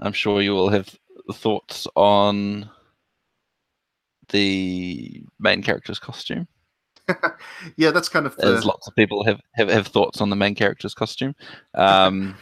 I'm 0.00 0.12
sure 0.12 0.42
you 0.42 0.52
will 0.52 0.70
have 0.70 0.94
thoughts 1.32 1.86
on 1.94 2.68
the 4.30 5.22
main 5.38 5.62
character's 5.62 5.98
costume. 5.98 6.48
yeah, 7.76 7.90
that's 7.90 8.08
kind 8.08 8.26
of 8.26 8.36
the, 8.36 8.46
As 8.46 8.64
lots 8.64 8.88
of 8.88 8.94
people 8.96 9.24
have, 9.24 9.40
have, 9.54 9.68
have 9.68 9.86
thoughts 9.86 10.20
on 10.20 10.30
the 10.30 10.36
main 10.36 10.54
character's 10.54 10.94
costume. 10.94 11.34
Um, 11.74 12.34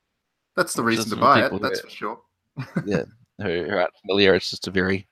that's 0.56 0.74
the 0.74 0.82
reason 0.82 1.10
to 1.10 1.16
buy 1.16 1.44
it. 1.44 1.52
That's 1.60 1.80
who- 1.80 1.88
for 1.88 1.94
sure. 1.94 2.20
who, 3.38 3.64
who 3.64 3.76
aren't 3.76 3.96
familiar, 4.00 4.34
it's 4.34 4.50
just 4.50 4.68
a 4.68 4.70
very, 4.70 5.08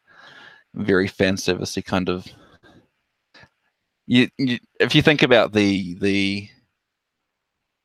very 0.74 1.08
fan 1.08 1.36
servicey 1.36 1.84
kind 1.84 2.08
of. 2.08 2.26
You, 4.06 4.28
you, 4.38 4.58
if 4.80 4.94
you 4.94 5.02
think 5.02 5.22
about 5.22 5.52
the 5.52 5.94
the 5.94 6.48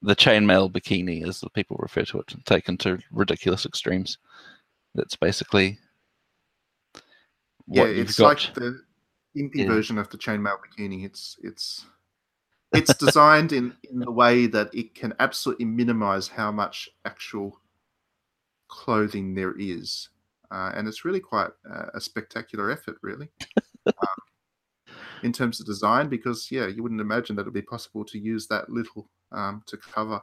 the 0.01 0.15
chainmail 0.15 0.71
bikini, 0.71 1.27
as 1.27 1.39
the 1.39 1.49
people 1.51 1.77
refer 1.79 2.03
to 2.05 2.19
it, 2.19 2.33
taken 2.45 2.77
to 2.79 2.99
ridiculous 3.11 3.65
extremes, 3.65 4.17
that's 4.95 5.15
basically 5.15 5.79
Yeah, 7.67 7.83
it's 7.83 8.17
got. 8.17 8.45
like 8.45 8.53
the 8.55 8.81
impy 9.35 9.57
Yeah. 9.57 9.67
version 9.67 9.97
of 9.97 10.09
the 10.09 10.17
chainmail 10.17 10.57
bikini. 10.59 11.05
It's 11.05 11.37
it's 11.43 11.85
it's 12.73 12.93
designed 12.95 13.53
in 13.53 13.75
in 13.89 13.99
the 13.99 14.11
way 14.11 14.47
that 14.47 14.73
it 14.73 14.95
can 14.95 15.13
absolutely 15.19 15.65
minimize 15.65 16.27
how 16.27 16.51
much 16.51 16.89
actual 17.05 17.59
clothing 18.67 19.33
there 19.33 19.55
is, 19.57 20.09
uh, 20.51 20.71
and 20.75 20.87
it's 20.87 21.05
really 21.05 21.19
quite 21.19 21.51
uh, 21.69 21.87
a 21.93 22.01
spectacular 22.01 22.71
effort, 22.71 22.97
really. 23.01 23.29
In 25.23 25.31
terms 25.33 25.59
of 25.59 25.65
design, 25.65 26.09
because 26.09 26.49
yeah, 26.51 26.67
you 26.67 26.83
wouldn't 26.83 27.01
imagine 27.01 27.35
that 27.35 27.43
it'd 27.43 27.53
be 27.53 27.61
possible 27.61 28.05
to 28.05 28.19
use 28.19 28.47
that 28.47 28.69
little 28.69 29.09
um, 29.31 29.63
to 29.67 29.77
cover 29.77 30.21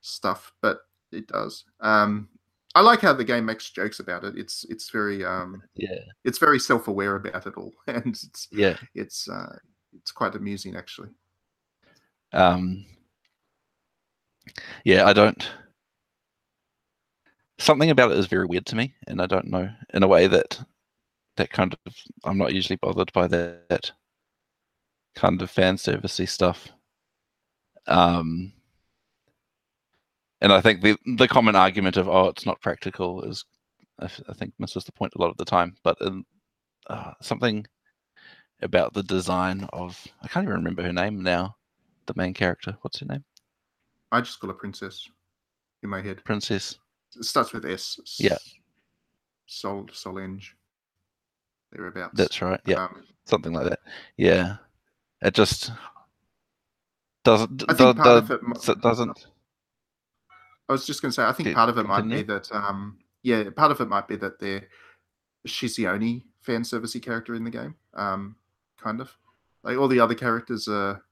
stuff, 0.00 0.52
but 0.62 0.80
it 1.12 1.26
does. 1.26 1.64
Um, 1.80 2.28
I 2.74 2.82
like 2.82 3.00
how 3.00 3.12
the 3.12 3.24
game 3.24 3.46
makes 3.46 3.70
jokes 3.70 3.98
about 4.00 4.24
it. 4.24 4.36
It's 4.36 4.64
it's 4.68 4.90
very 4.90 5.24
um, 5.24 5.62
yeah, 5.74 5.98
it's 6.24 6.38
very 6.38 6.58
self-aware 6.58 7.16
about 7.16 7.46
it 7.46 7.54
all, 7.56 7.72
and 7.86 8.06
it's 8.06 8.48
yeah. 8.52 8.76
it's 8.94 9.28
uh, 9.28 9.56
it's 9.96 10.12
quite 10.12 10.34
amusing 10.34 10.76
actually. 10.76 11.10
Um, 12.32 12.84
yeah, 14.84 15.06
I 15.06 15.12
don't. 15.12 15.50
Something 17.58 17.90
about 17.90 18.12
it 18.12 18.18
is 18.18 18.26
very 18.26 18.46
weird 18.46 18.66
to 18.66 18.76
me, 18.76 18.94
and 19.06 19.20
I 19.20 19.26
don't 19.26 19.48
know 19.48 19.68
in 19.92 20.02
a 20.02 20.08
way 20.08 20.26
that 20.28 20.60
that 21.36 21.50
kind 21.50 21.74
of 21.86 21.94
I'm 22.24 22.38
not 22.38 22.54
usually 22.54 22.76
bothered 22.76 23.12
by 23.12 23.26
that 23.28 23.90
kind 25.14 25.40
of 25.42 25.50
fan 25.50 25.76
servicey 25.76 26.28
stuff. 26.28 26.68
Um, 27.86 28.52
and 30.40 30.52
I 30.52 30.60
think 30.60 30.82
the 30.82 30.96
the 31.16 31.28
common 31.28 31.56
argument 31.56 31.96
of 31.96 32.08
oh 32.08 32.28
it's 32.28 32.46
not 32.46 32.60
practical 32.60 33.22
is 33.24 33.44
I 33.98 34.08
think 34.34 34.54
misses 34.58 34.84
the 34.84 34.92
point 34.92 35.12
a 35.16 35.20
lot 35.20 35.30
of 35.30 35.36
the 35.36 35.44
time. 35.44 35.76
But 35.82 35.96
in, 36.00 36.24
uh, 36.88 37.12
something 37.20 37.66
about 38.62 38.94
the 38.94 39.02
design 39.02 39.68
of 39.72 40.06
I 40.22 40.28
can't 40.28 40.44
even 40.44 40.56
remember 40.56 40.82
her 40.82 40.92
name 40.92 41.22
now 41.22 41.56
the 42.06 42.14
main 42.16 42.34
character. 42.34 42.76
What's 42.80 42.98
her 43.00 43.06
name? 43.06 43.24
I 44.12 44.20
just 44.20 44.40
call 44.40 44.50
her 44.50 44.54
princess 44.54 45.08
in 45.82 45.90
my 45.90 46.00
head. 46.00 46.24
Princess. 46.24 46.78
It 47.16 47.24
starts 47.24 47.52
with 47.52 47.64
S. 47.64 48.00
Yeah. 48.18 48.38
Sol 49.46 49.86
Solange. 49.92 50.56
Thereabouts. 51.72 52.14
That's 52.14 52.42
right. 52.42 52.60
Yeah, 52.66 52.84
Um, 52.84 53.04
something 53.26 53.52
like 53.52 53.68
that. 53.68 53.80
Yeah, 54.16 54.56
it 55.22 55.34
just 55.34 55.70
doesn't 57.24 57.64
I 57.68 57.74
think 57.74 57.96
part 57.96 58.24
of 58.24 58.30
it 58.30 58.80
doesn't. 58.80 59.26
I 60.68 60.72
was 60.72 60.86
just 60.86 61.02
going 61.02 61.10
to 61.10 61.14
say, 61.14 61.24
I 61.24 61.32
think 61.32 61.54
part 61.54 61.68
of 61.68 61.78
it 61.78 61.86
might 61.86 62.08
be 62.08 62.22
that, 62.22 62.50
um, 62.52 62.98
yeah, 63.22 63.50
part 63.50 63.72
of 63.72 63.80
it 63.80 63.88
might 63.88 64.06
be 64.06 64.16
that 64.16 64.38
they're 64.38 64.68
she's 65.44 65.74
the 65.76 65.88
only 65.88 66.24
fan 66.42 66.62
servicey 66.62 67.02
character 67.02 67.34
in 67.34 67.44
the 67.44 67.50
game, 67.50 67.74
um, 67.94 68.36
kind 68.78 69.00
of. 69.00 69.10
Like 69.62 69.76
all 69.76 69.88
the 69.88 70.00
other 70.00 70.14
characters 70.14 70.68
are 70.68 71.02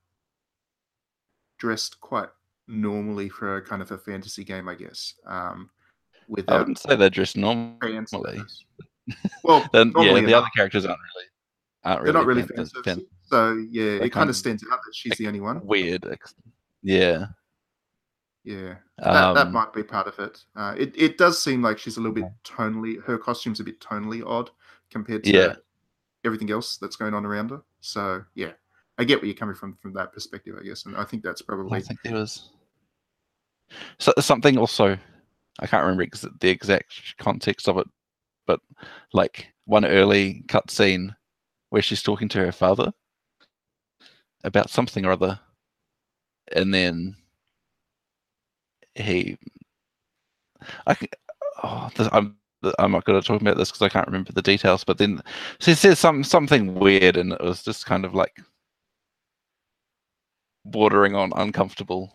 dressed 1.59 2.00
quite 2.00 2.28
normally 2.68 3.28
for 3.28 3.56
a 3.56 3.62
kind 3.62 3.82
of 3.82 3.90
a 3.90 3.98
fantasy 3.98 4.44
game, 4.44 4.68
I 4.68 4.74
guess. 4.74 5.14
Um, 5.26 5.70
I 6.46 6.59
wouldn't 6.59 6.78
say 6.78 6.94
they're 6.96 7.11
dressed 7.11 7.36
normally. 7.36 8.00
Well, 9.42 9.66
Then 9.72 9.90
yeah, 9.96 10.12
the 10.12 10.16
enough. 10.18 10.34
other 10.34 10.50
characters 10.54 10.84
aren't 10.84 11.00
really 11.00 11.26
aren't 11.82 12.02
really 12.02 12.12
they're 12.12 12.20
not 12.20 12.26
really 12.26 12.42
fan- 12.42 12.82
fan. 12.84 13.06
So 13.29 13.55
yeah, 13.70 14.03
it 14.03 14.11
kind 14.11 14.31
of 14.31 14.37
stands 14.37 14.64
out 14.72 14.81
that 14.85 14.95
she's 14.95 15.16
the 15.18 15.26
only 15.26 15.41
one. 15.41 15.64
weird. 15.64 16.07
Yeah. 16.83 17.26
Yeah, 18.45 18.76
that, 18.99 19.35
that 19.35 19.47
Um, 19.49 19.53
might 19.53 19.74
be 19.74 19.83
part 19.83 20.07
of 20.07 20.18
it. 20.18 20.43
Uh, 20.57 20.74
it 20.79 20.95
it 20.97 21.18
does 21.18 21.43
seem 21.43 21.61
like 21.61 21.79
she's 21.79 21.99
a 21.99 22.01
little 22.01 22.14
bit 22.14 22.24
tonally. 22.45 23.03
Her 23.03 23.18
costume's 23.18 23.61
a 23.61 23.64
bit 23.64 23.79
tonally 23.81 24.24
odd 24.26 24.51
compared 24.91 25.24
to 25.24 25.31
Yeah. 25.31 25.57
everything 26.24 26.51
else 26.51 26.79
that's 26.79 26.97
going 26.97 27.12
on 27.12 27.26
around 27.26 27.51
her. 27.51 27.62
So 27.81 28.24
yeah, 28.35 28.53
I 28.97 29.05
get 29.05 29.18
where 29.20 29.26
you're 29.26 29.35
coming 29.37 29.55
from 29.55 29.76
from 29.76 29.93
that 29.95 30.14
perspective, 30.14 30.57
I 30.59 30.64
guess, 30.64 30.87
and 30.87 30.97
I 30.97 31.05
think 31.05 31.22
that's 31.22 31.43
probably. 31.43 31.76
I 31.76 31.83
think 31.83 32.01
there 32.03 32.14
was 32.14 32.49
so, 33.99 34.14
something 34.18 34.57
also. 34.57 34.97
I 35.61 35.66
can't 35.66 35.83
remember 35.83 36.05
ex- 36.05 36.24
the 36.41 36.49
exact 36.49 37.16
context 37.18 37.68
of 37.68 37.76
it, 37.79 37.87
but 38.47 38.61
like 39.12 39.49
one 39.66 39.85
early 39.85 40.45
cutscene 40.47 41.14
where 41.68 41.83
she's 41.83 42.03
talking 42.03 42.29
to 42.31 42.39
her 42.39 42.53
father 42.53 42.93
about 44.45 44.70
something 44.70 45.05
or 45.05 45.12
other, 45.12 45.39
and 46.53 46.72
then 46.72 47.16
he, 48.95 49.39
I, 50.86 50.97
oh, 51.62 51.91
this, 51.97 52.09
I'm 52.12 52.36
I'm 52.78 52.93
not 52.93 53.05
good 53.05 53.16
at 53.16 53.24
talking 53.24 53.47
about 53.47 53.57
this 53.57 53.70
because 53.70 53.82
I 53.82 53.89
can't 53.89 54.07
remember 54.07 54.32
the 54.32 54.43
details. 54.43 54.84
But 54.84 54.99
then 54.99 55.22
she 55.61 55.74
says 55.74 55.99
some 55.99 56.24
something 56.24 56.74
weird, 56.74 57.16
and 57.16 57.32
it 57.32 57.41
was 57.43 57.62
just 57.62 57.86
kind 57.86 58.05
of 58.05 58.14
like 58.14 58.41
bordering 60.64 61.14
on 61.14 61.32
uncomfortable 61.36 62.12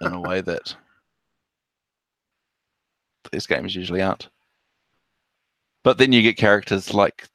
in 0.00 0.12
a 0.12 0.20
way 0.20 0.40
that 0.40 0.74
these 3.32 3.46
games 3.46 3.74
usually 3.74 4.02
aren't. 4.02 4.28
But 5.82 5.98
then 5.98 6.12
you 6.12 6.22
get 6.22 6.36
characters 6.38 6.94
like 6.94 7.28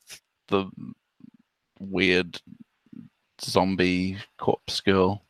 the 0.47 0.69
weird 1.79 2.41
zombie 3.41 4.17
corpse 4.37 4.81
girl 4.81 5.21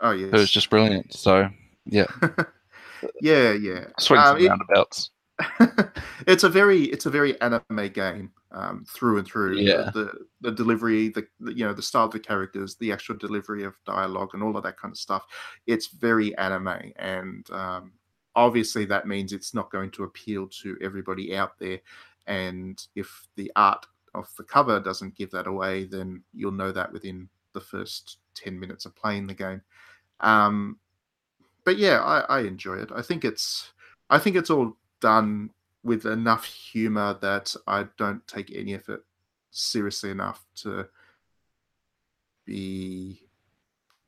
oh 0.00 0.10
yes, 0.12 0.30
who's 0.30 0.50
just 0.50 0.70
brilliant. 0.70 1.12
So 1.12 1.48
yeah, 1.84 2.06
yeah. 3.20 3.52
Yeah. 3.52 3.84
Swings 3.98 4.24
Um, 4.24 4.36
and 4.36 4.44
it- 4.44 4.48
roundabouts. 4.48 5.10
it's 6.26 6.44
a 6.44 6.48
very 6.48 6.84
it's 6.84 7.04
a 7.06 7.10
very 7.10 7.38
anime 7.42 7.90
game 7.92 8.32
um, 8.52 8.86
through 8.88 9.18
and 9.18 9.26
through. 9.26 9.58
Yeah. 9.58 9.90
The, 9.92 10.04
the 10.04 10.12
the 10.40 10.52
delivery, 10.52 11.08
the, 11.08 11.26
the 11.40 11.52
you 11.52 11.64
know 11.64 11.74
the 11.74 11.82
style 11.82 12.06
of 12.06 12.12
the 12.12 12.18
characters, 12.20 12.76
the 12.76 12.90
actual 12.92 13.16
delivery 13.16 13.64
of 13.64 13.74
dialogue, 13.84 14.30
and 14.32 14.42
all 14.42 14.56
of 14.56 14.62
that 14.62 14.78
kind 14.78 14.92
of 14.92 14.98
stuff. 14.98 15.24
It's 15.66 15.88
very 15.88 16.36
anime, 16.38 16.92
and 16.96 17.48
um, 17.50 17.92
obviously 18.34 18.86
that 18.86 19.06
means 19.06 19.32
it's 19.32 19.52
not 19.52 19.70
going 19.70 19.90
to 19.92 20.04
appeal 20.04 20.48
to 20.62 20.78
everybody 20.80 21.36
out 21.36 21.58
there. 21.58 21.80
And 22.26 22.82
if 22.94 23.28
the 23.36 23.52
art 23.56 23.84
of 24.16 24.28
the 24.36 24.44
cover 24.44 24.80
doesn't 24.80 25.16
give 25.16 25.30
that 25.32 25.46
away, 25.46 25.84
then 25.84 26.22
you'll 26.34 26.52
know 26.52 26.72
that 26.72 26.92
within 26.92 27.28
the 27.52 27.60
first 27.60 28.18
ten 28.34 28.58
minutes 28.58 28.86
of 28.86 28.96
playing 28.96 29.26
the 29.26 29.34
game. 29.34 29.62
Um, 30.20 30.78
but 31.64 31.78
yeah, 31.78 32.00
I, 32.00 32.20
I 32.38 32.40
enjoy 32.40 32.76
it. 32.76 32.90
I 32.94 33.02
think 33.02 33.24
it's 33.24 33.72
I 34.08 34.18
think 34.18 34.36
it's 34.36 34.50
all 34.50 34.76
done 35.00 35.50
with 35.82 36.06
enough 36.06 36.44
humor 36.44 37.16
that 37.20 37.54
I 37.66 37.86
don't 37.96 38.26
take 38.26 38.52
any 38.54 38.74
of 38.74 38.88
it 38.88 39.00
seriously 39.50 40.10
enough 40.10 40.44
to 40.62 40.88
be 42.44 43.20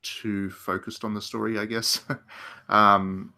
too 0.03 0.51
focused 0.51 1.05
on 1.05 1.15
the 1.15 1.23
story, 1.23 1.59
I 1.59 1.67
guess. 1.67 2.01
um, 2.69 3.35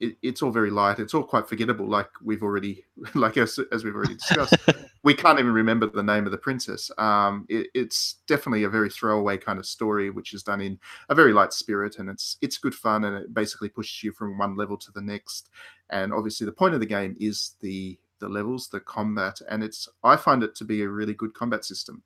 it, 0.00 0.16
it's 0.22 0.42
all 0.42 0.50
very 0.50 0.70
light. 0.70 0.98
It's 0.98 1.14
all 1.14 1.24
quite 1.24 1.48
forgettable, 1.48 1.88
like 1.88 2.10
we've 2.22 2.42
already, 2.42 2.84
like 3.14 3.36
as, 3.36 3.58
as 3.72 3.84
we've 3.84 3.94
already 3.94 4.14
discussed. 4.14 4.56
we 5.08 5.14
can't 5.14 5.38
even 5.38 5.54
remember 5.54 5.86
the 5.86 6.02
name 6.02 6.26
of 6.26 6.32
the 6.32 6.36
princess. 6.36 6.90
Um, 6.98 7.46
it, 7.48 7.68
it's 7.72 8.16
definitely 8.26 8.64
a 8.64 8.68
very 8.68 8.90
throwaway 8.90 9.38
kind 9.38 9.58
of 9.58 9.64
story, 9.64 10.10
which 10.10 10.34
is 10.34 10.42
done 10.42 10.60
in 10.60 10.78
a 11.08 11.14
very 11.14 11.32
light 11.32 11.54
spirit, 11.54 11.98
and 11.98 12.10
it's 12.10 12.36
it's 12.42 12.58
good 12.58 12.74
fun, 12.74 13.04
and 13.04 13.16
it 13.16 13.32
basically 13.32 13.70
pushes 13.70 14.04
you 14.04 14.12
from 14.12 14.36
one 14.36 14.54
level 14.54 14.76
to 14.76 14.92
the 14.92 15.00
next. 15.00 15.48
And 15.88 16.12
obviously, 16.12 16.44
the 16.44 16.52
point 16.52 16.74
of 16.74 16.80
the 16.80 16.86
game 16.86 17.16
is 17.18 17.54
the 17.62 17.98
the 18.18 18.28
levels, 18.28 18.68
the 18.68 18.80
combat, 18.80 19.40
and 19.48 19.64
it's 19.64 19.88
I 20.04 20.14
find 20.14 20.42
it 20.42 20.54
to 20.56 20.64
be 20.66 20.82
a 20.82 20.88
really 20.90 21.14
good 21.14 21.32
combat 21.32 21.64
system. 21.64 22.02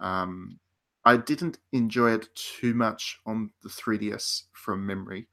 Um, 0.00 0.58
I 1.04 1.18
didn't 1.18 1.58
enjoy 1.72 2.12
it 2.12 2.34
too 2.34 2.72
much 2.72 3.18
on 3.26 3.50
the 3.62 3.68
3DS 3.68 4.44
from 4.52 4.86
memory. 4.86 5.28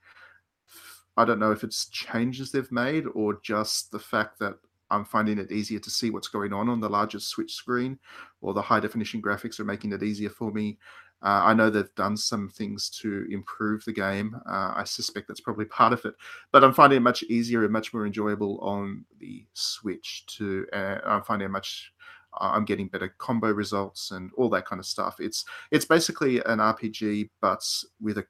I 1.15 1.23
don't 1.23 1.39
know 1.39 1.53
if 1.53 1.63
it's 1.63 1.87
changes 1.87 2.51
they've 2.51 2.71
made 2.73 3.05
or 3.13 3.39
just 3.41 3.91
the 3.91 3.99
fact 3.99 4.37
that 4.39 4.55
I'm 4.89 5.05
finding 5.05 5.37
it 5.37 5.51
easier 5.51 5.79
to 5.79 5.89
see 5.89 6.09
what's 6.09 6.27
going 6.27 6.53
on 6.53 6.69
on 6.69 6.79
the 6.79 6.89
larger 6.89 7.19
Switch 7.19 7.53
screen, 7.53 7.99
or 8.41 8.53
the 8.53 8.61
high 8.61 8.79
definition 8.79 9.21
graphics 9.21 9.59
are 9.59 9.65
making 9.65 9.93
it 9.93 10.03
easier 10.03 10.29
for 10.29 10.51
me. 10.51 10.77
Uh, 11.23 11.41
I 11.45 11.53
know 11.53 11.69
they've 11.69 11.95
done 11.95 12.17
some 12.17 12.49
things 12.49 12.89
to 13.01 13.25
improve 13.31 13.83
the 13.85 13.93
game. 13.93 14.35
Uh, 14.47 14.73
I 14.75 14.83
suspect 14.83 15.27
that's 15.27 15.41
probably 15.41 15.65
part 15.65 15.93
of 15.93 16.05
it, 16.05 16.13
but 16.51 16.63
I'm 16.63 16.73
finding 16.73 16.97
it 16.97 17.01
much 17.01 17.23
easier 17.23 17.63
and 17.63 17.73
much 17.73 17.93
more 17.93 18.05
enjoyable 18.05 18.59
on 18.59 19.05
the 19.19 19.45
Switch. 19.53 20.25
To 20.37 20.67
uh, 20.73 20.99
I'm 21.05 21.23
finding 21.23 21.47
it 21.47 21.51
much. 21.51 21.91
I'm 22.37 22.65
getting 22.65 22.89
better 22.89 23.15
combo 23.17 23.49
results 23.51 24.11
and 24.11 24.29
all 24.35 24.49
that 24.49 24.65
kind 24.65 24.79
of 24.79 24.85
stuff. 24.85 25.15
It's 25.19 25.45
it's 25.71 25.85
basically 25.85 26.39
an 26.39 26.59
RPG, 26.59 27.29
but 27.41 27.65
with 28.01 28.17
a 28.17 28.25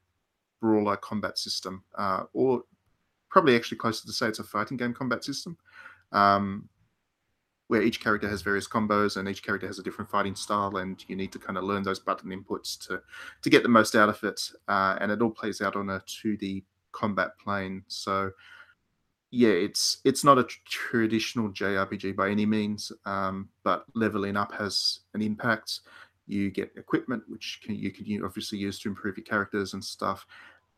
brawler 0.62 0.96
combat 0.98 1.38
system, 1.38 1.84
uh, 1.98 2.24
or 2.34 2.64
probably 3.30 3.56
actually 3.56 3.78
closer 3.78 4.06
to 4.06 4.14
say 4.14 4.28
it's 4.28 4.40
a 4.40 4.44
fighting 4.44 4.78
game 4.78 4.94
combat 4.94 5.24
system 5.24 5.58
um, 6.16 6.70
where 7.68 7.82
each 7.82 8.00
character 8.00 8.30
has 8.30 8.42
various 8.42 8.68
combos 8.68 9.18
and 9.18 9.28
each 9.28 9.44
character 9.44 9.68
has 9.68 9.80
a 9.80 9.84
different 9.84 10.10
fighting 10.10 10.36
style, 10.36 10.78
and 10.78 11.04
you 11.08 11.16
need 11.16 11.32
to 11.32 11.40
kind 11.40 11.58
of 11.58 11.64
learn 11.64 11.84
those 11.84 12.00
button 12.00 12.32
inputs 12.32 12.78
to 12.88 13.02
to 13.42 13.50
get 13.50 13.64
the 13.64 13.70
most 13.70 13.96
out 13.96 14.10
of 14.10 14.24
it. 14.24 14.42
Uh, 14.68 14.98
and 15.02 15.12
it 15.12 15.22
all 15.22 15.32
plays 15.32 15.62
out 15.62 15.76
on 15.76 15.90
a 15.90 16.00
2D 16.02 16.64
combat 16.92 17.38
plane. 17.38 17.84
So 17.88 18.32
yeah, 19.32 19.50
it's 19.50 19.98
it's 20.06 20.24
not 20.24 20.38
a 20.38 20.44
tr- 20.44 20.60
traditional 20.66 21.50
JRPG 21.50 22.16
by 22.16 22.30
any 22.30 22.46
means, 22.46 22.92
um, 23.06 23.50
but 23.64 23.86
leveling 23.94 24.38
up 24.38 24.54
has 24.54 25.00
an 25.14 25.22
impact. 25.22 25.82
You 26.28 26.50
get 26.50 26.72
equipment, 26.76 27.24
which 27.28 27.60
can, 27.64 27.76
you 27.76 27.92
can 27.92 28.24
obviously 28.24 28.58
use 28.58 28.80
to 28.80 28.90
improve 28.90 29.18
your 29.18 29.26
characters 29.26 29.74
and 29.74 29.84
stuff. 29.84 30.26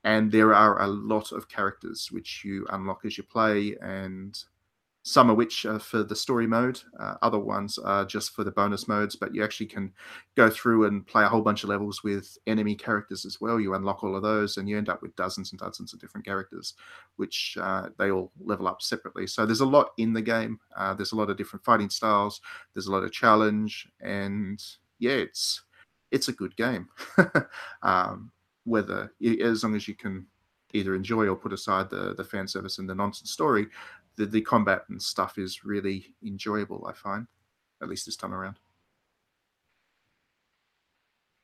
And 0.04 0.32
there 0.32 0.54
are 0.54 0.82
a 0.82 0.88
lot 0.88 1.32
of 1.32 1.48
characters 1.48 2.10
which 2.12 2.44
you 2.44 2.66
unlock 2.70 3.02
as 3.06 3.18
you 3.18 3.24
play, 3.24 3.76
and 3.82 4.38
some 5.08 5.30
of 5.30 5.38
which 5.38 5.66
are 5.66 5.80
for 5.80 6.04
the 6.04 6.16
story 6.16 6.46
mode, 6.46 6.82
uh, 7.00 7.16
other 7.22 7.40
ones 7.40 7.78
are 7.78 8.04
just 8.04 8.32
for 8.32 8.44
the 8.44 8.52
bonus 8.52 8.90
modes. 8.90 9.16
But 9.16 9.34
you 9.34 9.42
actually 9.42 9.68
can 9.68 9.94
go 10.36 10.50
through 10.50 10.84
and 10.84 11.08
play 11.08 11.24
a 11.24 11.30
whole 11.30 11.42
bunch 11.42 11.64
of 11.64 11.70
levels 11.70 12.04
with 12.04 12.38
enemy 12.46 12.76
characters 12.76 13.26
as 13.26 13.40
well. 13.40 13.58
You 13.58 13.74
unlock 13.74 14.04
all 14.04 14.18
of 14.18 14.22
those, 14.22 14.58
and 14.58 14.68
you 14.68 14.78
end 14.78 14.90
up 14.90 15.02
with 15.02 15.16
dozens 15.16 15.54
and 15.54 15.60
dozens 15.62 15.94
of 15.94 16.02
different 16.02 16.26
characters, 16.26 16.74
which 17.16 17.58
uh, 17.58 17.88
they 17.98 18.12
all 18.12 18.34
level 18.44 18.68
up 18.68 18.82
separately. 18.82 19.28
So 19.28 19.46
there's 19.46 19.62
a 19.62 19.66
lot 19.66 19.92
in 19.98 20.12
the 20.12 20.22
game. 20.22 20.60
Uh, 20.76 20.94
there's 20.94 21.14
a 21.14 21.18
lot 21.18 21.30
of 21.30 21.38
different 21.38 21.64
fighting 21.64 21.90
styles. 21.90 22.42
There's 22.74 22.88
a 22.88 22.92
lot 22.92 23.04
of 23.04 23.14
challenge, 23.14 23.88
and 24.02 24.62
yeah, 25.00 25.14
it's 25.14 25.62
it's 26.12 26.28
a 26.28 26.34
good 26.34 26.54
game. 26.58 26.90
um, 27.82 28.30
whether 28.66 29.14
as 29.42 29.64
long 29.64 29.74
as 29.74 29.88
you 29.88 29.96
can 29.96 30.28
either 30.74 30.96
enjoy 30.96 31.28
or 31.28 31.36
put 31.36 31.54
aside 31.54 31.90
the 31.90 32.14
the 32.16 32.24
fan 32.24 32.48
service 32.48 32.78
and 32.78 32.90
the 32.90 32.96
nonsense 32.96 33.32
story, 33.32 33.68
the, 34.18 34.26
the 34.26 34.42
combat 34.42 34.84
and 34.90 35.02
stuff 35.02 35.38
is 35.38 35.64
really 35.64 36.14
enjoyable, 36.26 36.86
I 36.88 36.94
find, 36.94 37.28
at 37.82 37.88
least 37.88 38.06
this 38.06 38.18
time 38.18 38.34
around. 38.34 38.58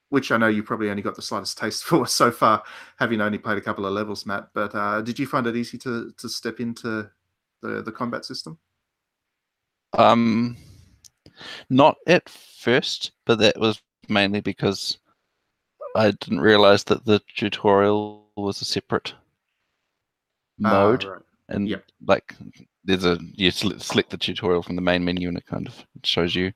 Which 0.09 0.31
I 0.31 0.37
know 0.37 0.47
you 0.47 0.63
probably 0.63 0.89
only 0.89 1.01
got 1.01 1.15
the 1.15 1.21
slightest 1.21 1.57
taste 1.57 1.83
for 1.85 2.05
so 2.05 2.31
far, 2.31 2.63
having 2.97 3.21
only 3.21 3.37
played 3.37 3.57
a 3.57 3.61
couple 3.61 3.85
of 3.85 3.93
levels, 3.93 4.25
Matt. 4.25 4.49
But 4.53 4.75
uh, 4.75 5.01
did 5.01 5.17
you 5.17 5.25
find 5.25 5.47
it 5.47 5.55
easy 5.55 5.77
to 5.79 6.11
to 6.17 6.29
step 6.29 6.59
into 6.59 7.09
the 7.61 7.81
the 7.81 7.91
combat 7.91 8.25
system? 8.25 8.57
Um, 9.97 10.57
not 11.69 11.97
at 12.07 12.27
first, 12.29 13.11
but 13.25 13.39
that 13.39 13.59
was 13.59 13.81
mainly 14.09 14.41
because 14.41 14.97
I 15.95 16.11
didn't 16.11 16.41
realize 16.41 16.83
that 16.85 17.05
the 17.05 17.21
tutorial 17.35 18.25
was 18.35 18.61
a 18.61 18.65
separate 18.65 19.13
mode. 20.57 21.05
Ah, 21.05 21.09
right. 21.09 21.21
And 21.49 21.67
Yep. 21.67 21.83
like 22.05 22.35
there's 22.83 23.05
a 23.05 23.17
you 23.33 23.51
select 23.51 24.09
the 24.09 24.17
tutorial 24.17 24.63
from 24.63 24.75
the 24.75 24.81
main 24.81 25.03
menu 25.03 25.27
and 25.27 25.37
it 25.37 25.45
kind 25.45 25.67
of 25.67 25.85
shows 26.03 26.35
you 26.35 26.51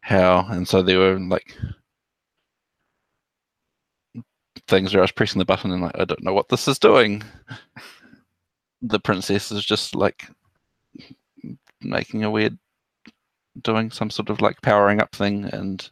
how 0.00 0.46
and 0.50 0.66
so 0.66 0.82
there 0.82 0.98
were 0.98 1.18
like 1.18 1.56
things 4.66 4.92
where 4.92 5.00
I 5.00 5.04
was 5.04 5.12
pressing 5.12 5.38
the 5.38 5.44
button 5.44 5.72
and 5.72 5.82
like 5.82 5.98
I 5.98 6.04
don't 6.04 6.22
know 6.22 6.34
what 6.34 6.48
this 6.48 6.68
is 6.68 6.78
doing. 6.78 7.22
the 8.82 9.00
princess 9.00 9.50
is 9.50 9.64
just 9.64 9.94
like 9.94 10.28
making 11.80 12.24
a 12.24 12.30
weird 12.30 12.58
doing 13.62 13.90
some 13.90 14.10
sort 14.10 14.30
of 14.30 14.40
like 14.40 14.60
powering 14.62 15.00
up 15.00 15.14
thing 15.14 15.44
and 15.46 15.90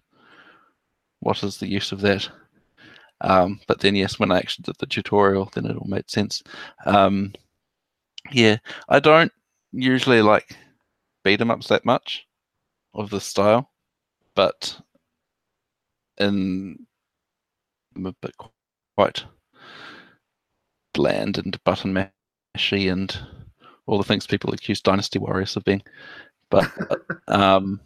what 1.21 1.43
is 1.43 1.59
the 1.59 1.67
use 1.67 1.91
of 1.93 2.01
that? 2.03 2.29
Um, 3.23 3.61
but 3.67 3.81
then 3.81 3.95
yes, 3.97 4.19
when 4.19 4.31
I 4.31 4.39
actually 4.39 4.65
did 4.65 4.77
the 4.79 4.87
tutorial, 4.87 5.51
then 5.55 5.67
it 5.67 5.77
all 5.77 5.89
made 5.89 6.09
sense. 6.11 6.43
Um, 6.85 7.33
yeah, 8.33 8.59
I 8.89 9.01
don't 9.01 9.33
usually 9.73 10.23
like 10.23 10.57
beat 11.25 11.41
'em 11.41 11.51
ups 11.51 11.69
that 11.69 11.85
much 11.85 12.27
of 12.95 13.11
the 13.11 13.21
style, 13.21 13.71
but 14.35 14.81
in 16.19 16.87
I'm 17.95 18.07
a 18.07 18.13
bit 18.13 18.35
quite 18.97 19.25
bland 20.95 21.39
and 21.39 21.63
button 21.65 21.93
mashy 21.95 22.91
and 22.91 23.19
all 23.87 23.99
the 23.99 24.05
things 24.05 24.27
people 24.27 24.53
accuse 24.53 24.81
Dynasty 24.81 25.19
Warriors 25.19 25.57
of 25.57 25.65
being. 25.65 25.83
But 26.51 26.71
um, 27.29 27.81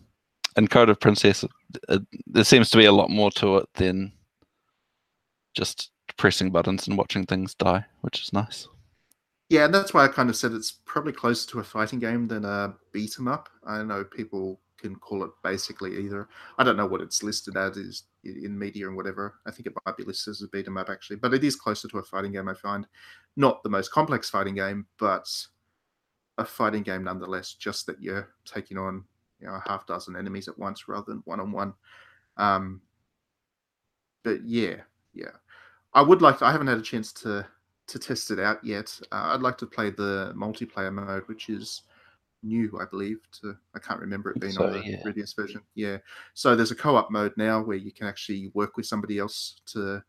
in 0.57 0.69
Code 0.69 0.91
of 0.91 1.01
Princess, 1.01 1.45
uh, 1.89 1.99
there 2.27 2.45
seems 2.45 2.71
to 2.71 2.79
be 2.79 2.87
a 2.87 2.93
lot 2.93 3.11
more 3.11 3.31
to 3.33 3.59
it 3.59 3.69
than 3.75 4.13
just 5.55 5.91
pressing 6.17 6.51
buttons 6.51 6.87
and 6.89 6.97
watching 6.99 7.27
things 7.27 7.55
die, 7.55 7.85
which 8.03 8.23
is 8.23 8.33
nice. 8.33 8.69
Yeah, 9.51 9.65
and 9.65 9.75
that's 9.75 9.93
why 9.93 10.05
I 10.05 10.09
kind 10.09 10.31
of 10.31 10.37
said 10.37 10.53
it's 10.53 10.71
probably 10.71 11.13
closer 11.13 11.51
to 11.51 11.59
a 11.59 11.65
fighting 11.65 11.99
game 11.99 12.29
than 12.29 12.45
a 12.45 12.77
beat 12.93 13.17
'em 13.19 13.27
up. 13.27 13.49
I 13.67 13.83
know 13.83 14.05
people 14.05 14.61
can 14.79 14.95
call 14.95 15.25
it 15.25 15.33
basically 15.43 15.99
either. 15.99 16.29
I 16.57 16.63
don't 16.63 16.77
know 16.77 16.87
what 16.87 17.01
it's 17.01 17.25
listed 17.25 17.57
as 17.57 17.77
is 17.77 18.05
in 18.23 18.57
media 18.57 18.87
and 18.87 18.97
whatever. 18.97 19.41
I 19.45 19.51
think 19.51 19.67
it 19.67 19.75
might 19.85 19.97
be 19.97 20.05
listed 20.05 20.31
as 20.31 20.43
a 20.43 20.49
beat 20.49 20.69
'em 20.69 20.77
up 20.77 20.89
actually, 20.89 21.17
but 21.17 21.35
it 21.35 21.43
is 21.43 21.57
closer 21.57 21.89
to 21.89 21.99
a 21.99 22.03
fighting 22.05 22.31
game. 22.31 22.49
I 22.49 22.55
find 22.55 22.87
not 23.37 23.63
the 23.65 23.69
most 23.71 23.91
complex 23.91 24.31
fighting 24.31 24.55
game, 24.55 24.87
but 24.99 25.29
a 26.39 26.45
fighting 26.45 26.83
game 26.85 27.05
nonetheless. 27.05 27.55
Just 27.55 27.87
that 27.87 28.03
you're 28.03 28.35
taking 28.45 28.79
on 28.79 29.05
you 29.41 29.49
know 29.49 29.55
a 29.55 29.69
half 29.69 29.87
dozen 29.87 30.17
enemies 30.17 30.49
at 30.49 30.59
once 30.59 30.89
rather 30.89 31.07
than 31.13 31.23
one 31.27 31.41
on 31.41 31.53
one. 31.53 31.75
But 34.23 34.43
yeah, 34.45 34.83
yeah, 35.15 35.33
I 35.95 36.03
would 36.03 36.23
like. 36.23 36.39
To, 36.41 36.47
I 36.47 36.53
haven't 36.53 36.69
had 36.69 36.79
a 36.79 36.83
chance 36.83 37.13
to 37.15 37.47
to 37.91 37.99
test 37.99 38.31
it 38.31 38.39
out 38.39 38.65
yet. 38.65 38.99
Uh, 39.13 39.33
I'd 39.35 39.43
like 39.43 39.59
to 39.59 39.67
play 39.67 39.91
the 39.91 40.33
multiplayer 40.37 40.93
mode, 40.93 41.25
which 41.27 41.49
is 41.49 41.83
new, 42.43 42.79
I 42.81 42.85
believe. 42.85 43.19
To 43.41 43.57
I 43.75 43.79
can't 43.81 44.01
remember 44.01 44.31
it 44.31 44.41
being 44.41 44.53
so, 44.53 44.65
on 44.65 44.73
the 44.73 44.85
yeah. 44.85 45.03
previous 45.03 45.33
version. 45.33 45.61
Yeah. 45.75 45.99
So 46.35 46.55
there's 46.55 46.71
a 46.71 46.77
co-op 46.77 47.11
mode 47.11 47.35
now 47.37 47.63
where 47.63 47.77
you 47.77 47.93
can 47.93 48.07
actually 48.07 48.51
work 48.55 48.77
with 48.77 48.87
somebody 48.87 49.19
else 49.19 49.61
to 49.73 50.03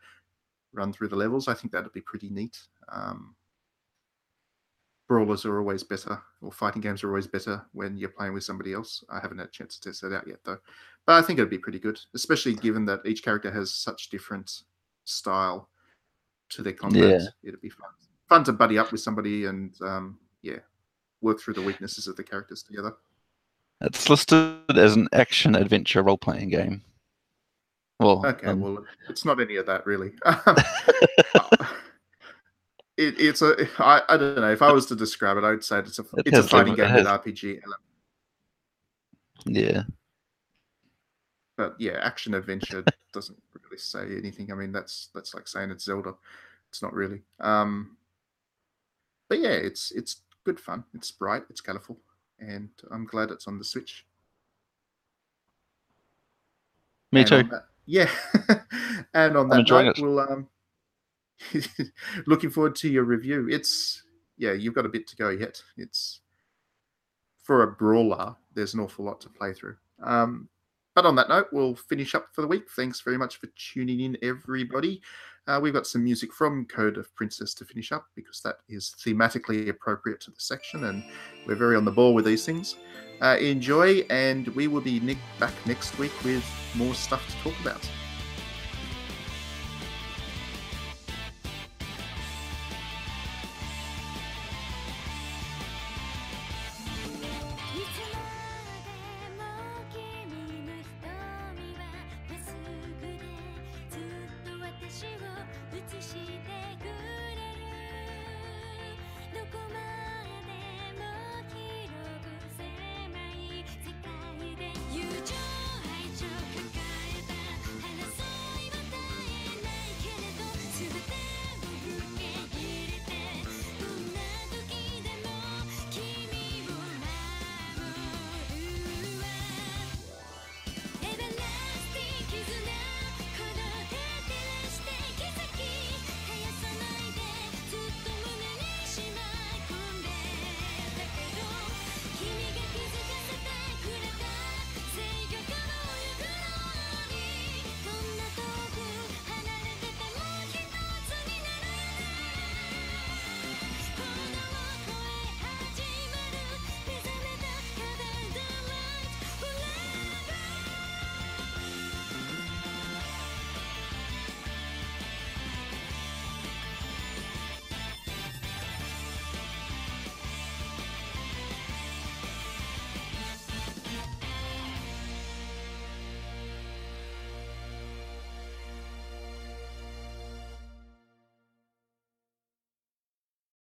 run 0.73 0.93
through 0.93 1.09
the 1.09 1.15
levels. 1.15 1.47
I 1.47 1.53
think 1.53 1.73
that'd 1.73 1.91
be 1.91 2.01
pretty 2.01 2.29
neat. 2.29 2.57
Um, 2.89 3.35
brawlers 5.09 5.43
are 5.43 5.59
always 5.59 5.83
better, 5.83 6.21
or 6.41 6.51
fighting 6.51 6.81
games 6.81 7.03
are 7.03 7.09
always 7.09 7.27
better 7.27 7.65
when 7.73 7.97
you're 7.97 8.09
playing 8.09 8.33
with 8.33 8.43
somebody 8.43 8.73
else. 8.73 9.03
I 9.09 9.19
haven't 9.19 9.39
had 9.39 9.47
a 9.47 9.51
chance 9.51 9.77
to 9.77 9.89
test 9.89 10.01
that 10.03 10.15
out 10.15 10.27
yet, 10.27 10.39
though. 10.45 10.59
But 11.07 11.15
I 11.15 11.21
think 11.23 11.39
it'd 11.39 11.49
be 11.49 11.57
pretty 11.57 11.79
good, 11.79 11.99
especially 12.13 12.53
given 12.53 12.85
that 12.85 13.05
each 13.05 13.23
character 13.23 13.51
has 13.51 13.73
such 13.73 14.09
different 14.09 14.61
style 15.03 15.70
to 16.51 16.61
their 16.61 16.73
combat. 16.73 17.03
Yeah. 17.21 17.27
It'd 17.43 17.61
be 17.61 17.69
fun, 17.69 17.89
fun 18.29 18.43
to 18.45 18.53
buddy 18.53 18.77
up 18.77 18.91
with 18.91 19.01
somebody 19.01 19.45
and 19.45 19.73
um, 19.81 20.19
yeah, 20.41 20.59
work 21.21 21.39
through 21.39 21.55
the 21.55 21.61
weaknesses 21.61 22.07
of 22.07 22.15
the 22.15 22.23
characters 22.23 22.63
together. 22.63 22.93
It's 23.81 24.09
listed 24.09 24.61
as 24.77 24.95
an 24.95 25.07
action 25.13 25.55
adventure 25.55 26.03
role 26.03 26.17
playing 26.17 26.49
game. 26.49 26.83
Well, 27.99 28.25
Okay, 28.25 28.47
um, 28.47 28.61
well, 28.61 28.85
it's 29.09 29.25
not 29.25 29.39
any 29.39 29.55
of 29.57 29.65
that 29.67 29.85
really. 29.85 30.11
it, 32.97 33.19
it's 33.19 33.41
a 33.41 33.67
I, 33.79 34.01
I 34.09 34.17
don't 34.17 34.35
know 34.35 34.51
if 34.51 34.61
I 34.61 34.71
was 34.71 34.85
to 34.87 34.95
describe 34.95 35.37
it, 35.37 35.43
I'd 35.43 35.63
say 35.63 35.79
it's 35.79 35.99
a 35.99 36.03
It 36.17 36.27
it's 36.27 36.37
a 36.37 36.43
fighting 36.43 36.75
level- 36.75 36.85
it 36.85 37.03
game 37.03 37.05
with 37.05 37.05
RPG 37.07 37.59
element. 37.63 37.81
yeah, 39.45 39.83
but 41.57 41.75
yeah, 41.79 41.99
action 42.01 42.33
adventure 42.33 42.83
doesn't 43.13 43.41
really 43.53 43.77
say 43.77 44.03
anything. 44.17 44.51
I 44.51 44.55
mean, 44.55 44.71
that's 44.71 45.09
that's 45.13 45.33
like 45.33 45.47
saying 45.47 45.71
it's 45.71 45.85
Zelda. 45.85 46.13
It's 46.69 46.81
not 46.81 46.93
really. 46.93 47.21
Um, 47.39 47.97
but 49.29 49.39
yeah, 49.39 49.49
it's 49.51 49.91
it's 49.91 50.21
good 50.43 50.59
fun. 50.59 50.83
It's 50.93 51.11
bright. 51.11 51.43
It's 51.49 51.61
colorful, 51.61 51.97
and 52.39 52.69
I'm 52.91 53.05
glad 53.05 53.31
it's 53.31 53.47
on 53.47 53.57
the 53.57 53.63
Switch. 53.65 54.05
Me 57.11 57.21
And 57.21 57.29
too. 57.29 57.43
that- 57.43 57.65
yeah. 57.85 58.09
and 59.13 59.35
on 59.35 59.51
I'm 59.51 59.65
that 59.65 59.69
note, 59.69 59.99
we'll 59.99 60.19
um 60.19 60.47
looking 62.27 62.49
forward 62.49 62.75
to 62.75 62.89
your 62.89 63.03
review. 63.03 63.47
It's 63.49 64.03
yeah, 64.37 64.53
you've 64.53 64.73
got 64.75 64.85
a 64.85 64.89
bit 64.89 65.07
to 65.07 65.15
go 65.15 65.29
yet. 65.29 65.61
It's 65.77 66.21
for 67.43 67.63
a 67.63 67.67
brawler, 67.71 68.35
there's 68.53 68.73
an 68.75 68.79
awful 68.79 69.03
lot 69.03 69.19
to 69.21 69.29
play 69.29 69.51
through. 69.53 69.75
Um, 70.01 70.47
but 70.95 71.05
on 71.05 71.15
that 71.15 71.29
note, 71.29 71.47
we'll 71.51 71.75
finish 71.75 72.15
up 72.15 72.27
for 72.33 72.41
the 72.41 72.47
week. 72.47 72.69
Thanks 72.75 73.01
very 73.01 73.17
much 73.17 73.37
for 73.37 73.47
tuning 73.55 74.01
in, 74.01 74.17
everybody. 74.21 75.01
Uh, 75.47 75.59
we've 75.61 75.73
got 75.73 75.87
some 75.87 76.03
music 76.03 76.31
from 76.33 76.65
Code 76.65 76.97
of 76.97 77.13
Princess 77.15 77.53
to 77.55 77.65
finish 77.65 77.91
up 77.91 78.05
because 78.15 78.41
that 78.41 78.57
is 78.69 78.95
thematically 79.03 79.69
appropriate 79.69 80.19
to 80.21 80.31
the 80.31 80.39
section, 80.39 80.85
and 80.85 81.03
we're 81.47 81.55
very 81.55 81.75
on 81.75 81.85
the 81.85 81.91
ball 81.91 82.13
with 82.13 82.25
these 82.25 82.45
things. 82.45 82.75
Uh, 83.21 83.37
enjoy, 83.39 83.99
and 84.09 84.47
we 84.49 84.67
will 84.67 84.81
be 84.81 84.99
back 85.39 85.53
next 85.65 85.97
week 85.97 86.11
with 86.23 86.45
more 86.75 86.93
stuff 86.93 87.27
to 87.27 87.49
talk 87.49 87.59
about. 87.61 87.89